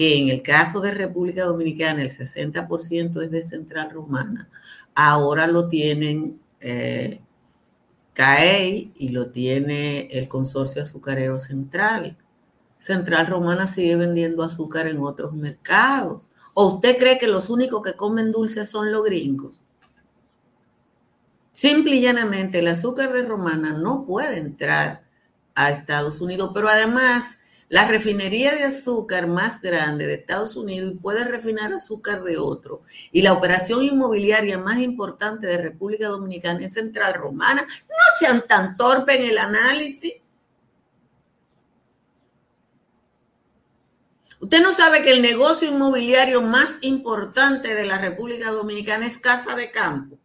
que 0.00 0.16
en 0.16 0.30
el 0.30 0.40
caso 0.40 0.80
de 0.80 0.92
República 0.92 1.44
Dominicana 1.44 2.00
el 2.00 2.08
60% 2.08 3.22
es 3.22 3.30
de 3.30 3.42
Central 3.42 3.90
Romana, 3.90 4.48
ahora 4.94 5.46
lo 5.46 5.68
tienen 5.68 6.40
eh, 6.58 7.20
CAE 8.14 8.92
y 8.96 9.08
lo 9.10 9.30
tiene 9.30 10.06
el 10.10 10.26
Consorcio 10.26 10.80
Azucarero 10.80 11.38
Central. 11.38 12.16
Central 12.78 13.26
Romana 13.26 13.66
sigue 13.66 13.94
vendiendo 13.96 14.42
azúcar 14.42 14.86
en 14.86 15.00
otros 15.00 15.34
mercados. 15.34 16.30
¿O 16.54 16.76
usted 16.76 16.96
cree 16.96 17.18
que 17.18 17.28
los 17.28 17.50
únicos 17.50 17.84
que 17.84 17.92
comen 17.92 18.32
dulces 18.32 18.70
son 18.70 18.90
los 18.90 19.04
gringos? 19.04 19.60
Simple 21.52 21.96
y 21.96 22.00
llanamente, 22.00 22.60
el 22.60 22.68
azúcar 22.68 23.12
de 23.12 23.24
Romana 23.24 23.74
no 23.74 24.06
puede 24.06 24.38
entrar 24.38 25.02
a 25.54 25.70
Estados 25.70 26.22
Unidos, 26.22 26.52
pero 26.54 26.70
además 26.70 27.36
la 27.70 27.86
refinería 27.86 28.52
de 28.52 28.64
azúcar 28.64 29.28
más 29.28 29.60
grande 29.60 30.04
de 30.04 30.14
Estados 30.14 30.56
Unidos 30.56 30.94
puede 31.00 31.22
refinar 31.22 31.72
azúcar 31.72 32.24
de 32.24 32.36
otro. 32.36 32.82
Y 33.12 33.22
la 33.22 33.32
operación 33.32 33.84
inmobiliaria 33.84 34.58
más 34.58 34.80
importante 34.80 35.46
de 35.46 35.56
República 35.56 36.08
Dominicana 36.08 36.66
es 36.66 36.74
Central 36.74 37.14
Romana. 37.14 37.62
No 37.62 37.96
sean 38.18 38.42
tan 38.48 38.76
torpes 38.76 39.20
en 39.20 39.26
el 39.26 39.38
análisis. 39.38 40.14
Usted 44.40 44.62
no 44.62 44.72
sabe 44.72 45.02
que 45.02 45.12
el 45.12 45.22
negocio 45.22 45.68
inmobiliario 45.68 46.42
más 46.42 46.78
importante 46.80 47.76
de 47.76 47.86
la 47.86 47.98
República 47.98 48.50
Dominicana 48.50 49.06
es 49.06 49.16
Casa 49.16 49.54
de 49.54 49.70
Campo. 49.70 50.18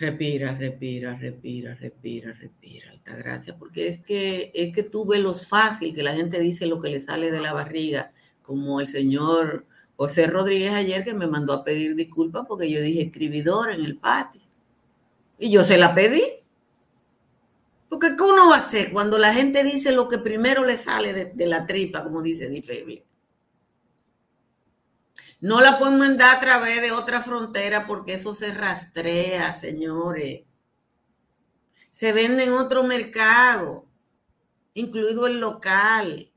Respira, 0.00 0.54
respira, 0.54 1.14
respira, 1.14 1.74
respira, 1.74 2.32
respira, 2.32 2.90
alta 2.90 3.14
gracia, 3.16 3.58
porque 3.58 3.86
es 3.86 4.00
que 4.00 4.50
es 4.54 4.74
que 4.74 4.82
tú 4.82 5.04
ves 5.04 5.20
lo 5.20 5.34
fácil 5.34 5.94
que 5.94 6.02
la 6.02 6.14
gente 6.14 6.40
dice 6.40 6.64
lo 6.64 6.80
que 6.80 6.88
le 6.88 7.00
sale 7.00 7.30
de 7.30 7.38
la 7.38 7.52
barriga, 7.52 8.10
como 8.40 8.80
el 8.80 8.88
señor 8.88 9.66
José 9.96 10.26
Rodríguez 10.26 10.72
ayer 10.72 11.04
que 11.04 11.12
me 11.12 11.26
mandó 11.26 11.52
a 11.52 11.64
pedir 11.64 11.94
disculpas 11.96 12.46
porque 12.48 12.70
yo 12.70 12.80
dije 12.80 13.02
escribidor 13.02 13.72
en 13.72 13.84
el 13.84 13.98
patio. 13.98 14.40
Y 15.38 15.50
yo 15.50 15.64
se 15.64 15.76
la 15.76 15.94
pedí. 15.94 16.22
Porque 17.90 18.16
¿qué 18.16 18.22
uno 18.22 18.48
va 18.48 18.56
a 18.56 18.60
hacer 18.60 18.92
cuando 18.92 19.18
la 19.18 19.34
gente 19.34 19.62
dice 19.62 19.92
lo 19.92 20.08
que 20.08 20.16
primero 20.16 20.64
le 20.64 20.78
sale 20.78 21.12
de, 21.34 21.46
la 21.46 21.66
tripa, 21.66 22.02
como 22.02 22.22
dice 22.22 22.48
Difeble? 22.48 23.04
No 25.40 25.62
la 25.62 25.78
pueden 25.78 25.98
mandar 25.98 26.36
a 26.36 26.40
través 26.40 26.82
de 26.82 26.92
otra 26.92 27.22
frontera 27.22 27.86
porque 27.86 28.14
eso 28.14 28.34
se 28.34 28.52
rastrea, 28.52 29.52
señores. 29.52 30.42
Se 31.90 32.12
vende 32.12 32.44
en 32.44 32.52
otro 32.52 32.82
mercado, 32.82 33.86
incluido 34.74 35.26
el 35.26 35.40
local. 35.40 36.30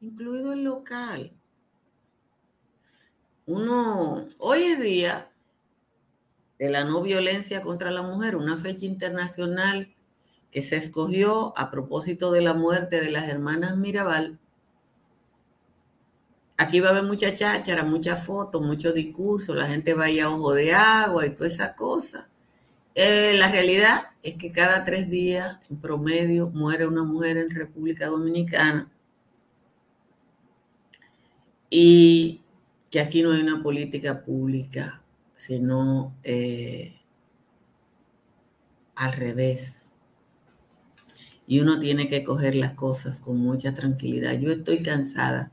Incluido 0.00 0.54
el 0.54 0.64
local. 0.64 1.32
Uno, 3.46 4.26
hoy 4.38 4.62
es 4.62 4.80
día 4.80 5.30
de 6.58 6.70
la 6.70 6.84
no 6.84 7.02
violencia 7.02 7.60
contra 7.60 7.90
la 7.90 8.00
mujer, 8.00 8.36
una 8.36 8.56
fecha 8.56 8.86
internacional 8.86 9.94
que 10.50 10.62
se 10.62 10.76
escogió 10.76 11.52
a 11.58 11.70
propósito 11.70 12.32
de 12.32 12.40
la 12.40 12.54
muerte 12.54 13.02
de 13.02 13.10
las 13.10 13.28
hermanas 13.28 13.76
Mirabal 13.76 14.38
Aquí 16.56 16.80
va 16.80 16.88
a 16.88 16.90
haber 16.92 17.04
mucha 17.04 17.34
cháchara, 17.34 17.84
muchas 17.84 18.24
fotos, 18.24 18.62
muchos 18.62 18.94
discursos, 18.94 19.56
la 19.56 19.66
gente 19.66 19.94
va 19.94 20.04
a 20.04 20.10
ir 20.10 20.22
a 20.22 20.30
ojo 20.30 20.52
de 20.54 20.72
agua 20.72 21.26
y 21.26 21.30
toda 21.30 21.48
esa 21.48 21.74
cosa. 21.74 22.28
Eh, 22.94 23.34
la 23.36 23.50
realidad 23.50 24.02
es 24.22 24.36
que 24.36 24.52
cada 24.52 24.84
tres 24.84 25.10
días, 25.10 25.58
en 25.68 25.78
promedio, 25.78 26.48
muere 26.50 26.86
una 26.86 27.02
mujer 27.02 27.38
en 27.38 27.50
República 27.50 28.06
Dominicana 28.06 28.88
y 31.70 32.40
que 32.90 33.00
aquí 33.00 33.22
no 33.22 33.32
hay 33.32 33.42
una 33.42 33.60
política 33.62 34.24
pública, 34.24 35.02
sino 35.36 36.14
eh, 36.22 36.94
al 38.94 39.12
revés. 39.12 39.90
Y 41.46 41.60
uno 41.60 41.80
tiene 41.80 42.08
que 42.08 42.22
coger 42.22 42.54
las 42.54 42.74
cosas 42.74 43.18
con 43.20 43.38
mucha 43.38 43.74
tranquilidad. 43.74 44.38
Yo 44.38 44.52
estoy 44.52 44.82
cansada 44.82 45.50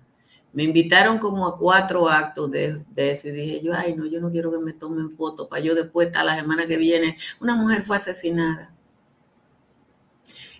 me 0.53 0.63
invitaron 0.63 1.17
como 1.17 1.47
a 1.47 1.57
cuatro 1.57 2.09
actos 2.09 2.51
de, 2.51 2.83
eso 2.95 3.29
y 3.29 3.31
dije 3.31 3.61
yo, 3.61 3.73
ay, 3.75 3.95
no, 3.95 4.05
yo 4.05 4.19
no 4.19 4.31
quiero 4.31 4.51
que 4.51 4.57
me 4.57 4.73
tomen 4.73 5.09
fotos 5.09 5.47
para 5.47 5.61
yo 5.61 5.73
después, 5.73 6.07
hasta 6.07 6.23
la 6.23 6.35
semana 6.35 6.67
que 6.67 6.77
viene, 6.77 7.17
una 7.39 7.55
mujer 7.55 7.83
fue 7.83 7.97
asesinada. 7.97 8.73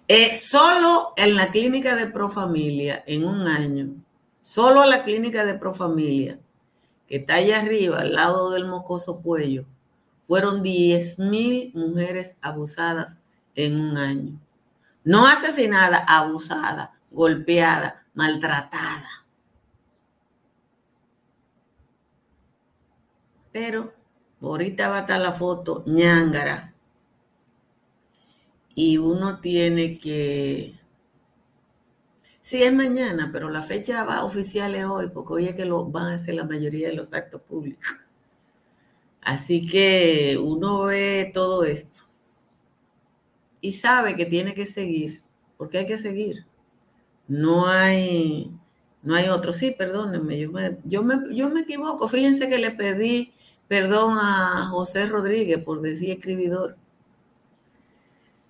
Eh, 0.08 0.36
solo 0.36 1.14
en 1.18 1.36
la 1.36 1.52
clínica 1.52 1.96
de 1.96 2.08
Profamilia, 2.08 3.04
en 3.06 3.26
un 3.26 3.48
año, 3.48 3.90
solo 4.42 4.86
la 4.86 5.04
clínica 5.04 5.46
de 5.46 5.56
Profamilia, 5.56 6.40
que 7.08 7.18
está 7.18 7.36
allá 7.36 7.60
arriba, 7.60 8.00
al 8.00 8.14
lado 8.14 8.52
del 8.52 8.68
mocoso 8.68 9.22
cuello, 9.22 9.66
fueron 10.28 10.64
10 10.64 11.20
mil 11.20 11.72
mujeres 11.74 12.38
abusadas 12.42 13.20
en 13.56 13.80
un 13.80 13.98
año. 13.98 14.40
No 15.04 15.28
asesinadas, 15.28 16.04
abusadas, 16.08 16.90
golpeadas, 17.10 17.96
maltratadas. 18.14 19.26
Pero 23.52 23.94
ahorita 24.42 24.90
va 24.90 24.98
a 24.98 25.02
estar 25.02 25.20
la 25.22 25.32
foto 25.34 25.84
ñangara. 25.86 26.74
Y 28.76 28.98
uno 28.98 29.40
tiene 29.40 29.98
que... 29.98 30.74
Sí, 32.42 32.64
es 32.64 32.74
mañana, 32.74 33.30
pero 33.32 33.50
la 33.50 33.62
fecha 33.62 34.04
va 34.04 34.24
oficial 34.24 34.74
es 34.76 34.86
hoy, 34.86 35.10
porque 35.10 35.34
hoy 35.34 35.48
es 35.48 35.56
que 35.56 35.66
lo 35.66 35.86
van 35.86 36.08
a 36.08 36.16
hacer 36.16 36.36
la 36.36 36.44
mayoría 36.46 36.88
de 36.90 36.96
los 36.96 37.14
actos 37.14 37.42
públicos. 37.42 37.88
Así 39.22 39.66
que 39.68 40.40
uno 40.42 40.84
ve 40.84 41.30
todo 41.34 41.64
esto 41.64 42.02
y 43.62 43.74
sabe 43.74 44.16
que 44.16 44.26
tiene 44.26 44.54
que 44.54 44.66
seguir, 44.66 45.22
porque 45.58 45.80
hay 45.80 45.86
que 45.86 46.00
seguir. 46.00 46.46
No 47.28 47.68
hay, 47.68 48.52
no 49.04 49.16
hay 49.16 49.30
otro. 49.30 49.54
Sí, 49.54 49.76
perdónenme, 49.78 50.40
yo 50.40 50.52
me, 50.52 50.78
yo 50.84 51.04
me, 51.04 51.36
yo 51.36 51.50
me 51.50 51.62
equivoco. 51.62 52.08
Fíjense 52.08 52.50
que 52.50 52.58
le 52.58 52.72
pedí 52.72 53.32
perdón 53.72 54.18
a 54.18 54.68
José 54.70 55.06
Rodríguez 55.06 55.64
por 55.64 55.80
decir 55.80 56.10
escribidor. 56.10 56.76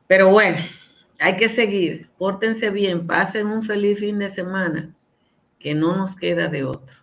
Pero 0.07 0.31
bueno, 0.31 0.57
hay 1.19 1.35
que 1.35 1.47
seguir. 1.47 2.09
Pórtense 2.17 2.71
bien, 2.71 3.05
pasen 3.05 3.45
un 3.45 3.61
feliz 3.61 3.99
fin 3.99 4.17
de 4.17 4.29
semana, 4.29 4.95
que 5.59 5.75
no 5.75 5.95
nos 5.95 6.15
queda 6.15 6.47
de 6.47 6.63
otro. 6.63 6.95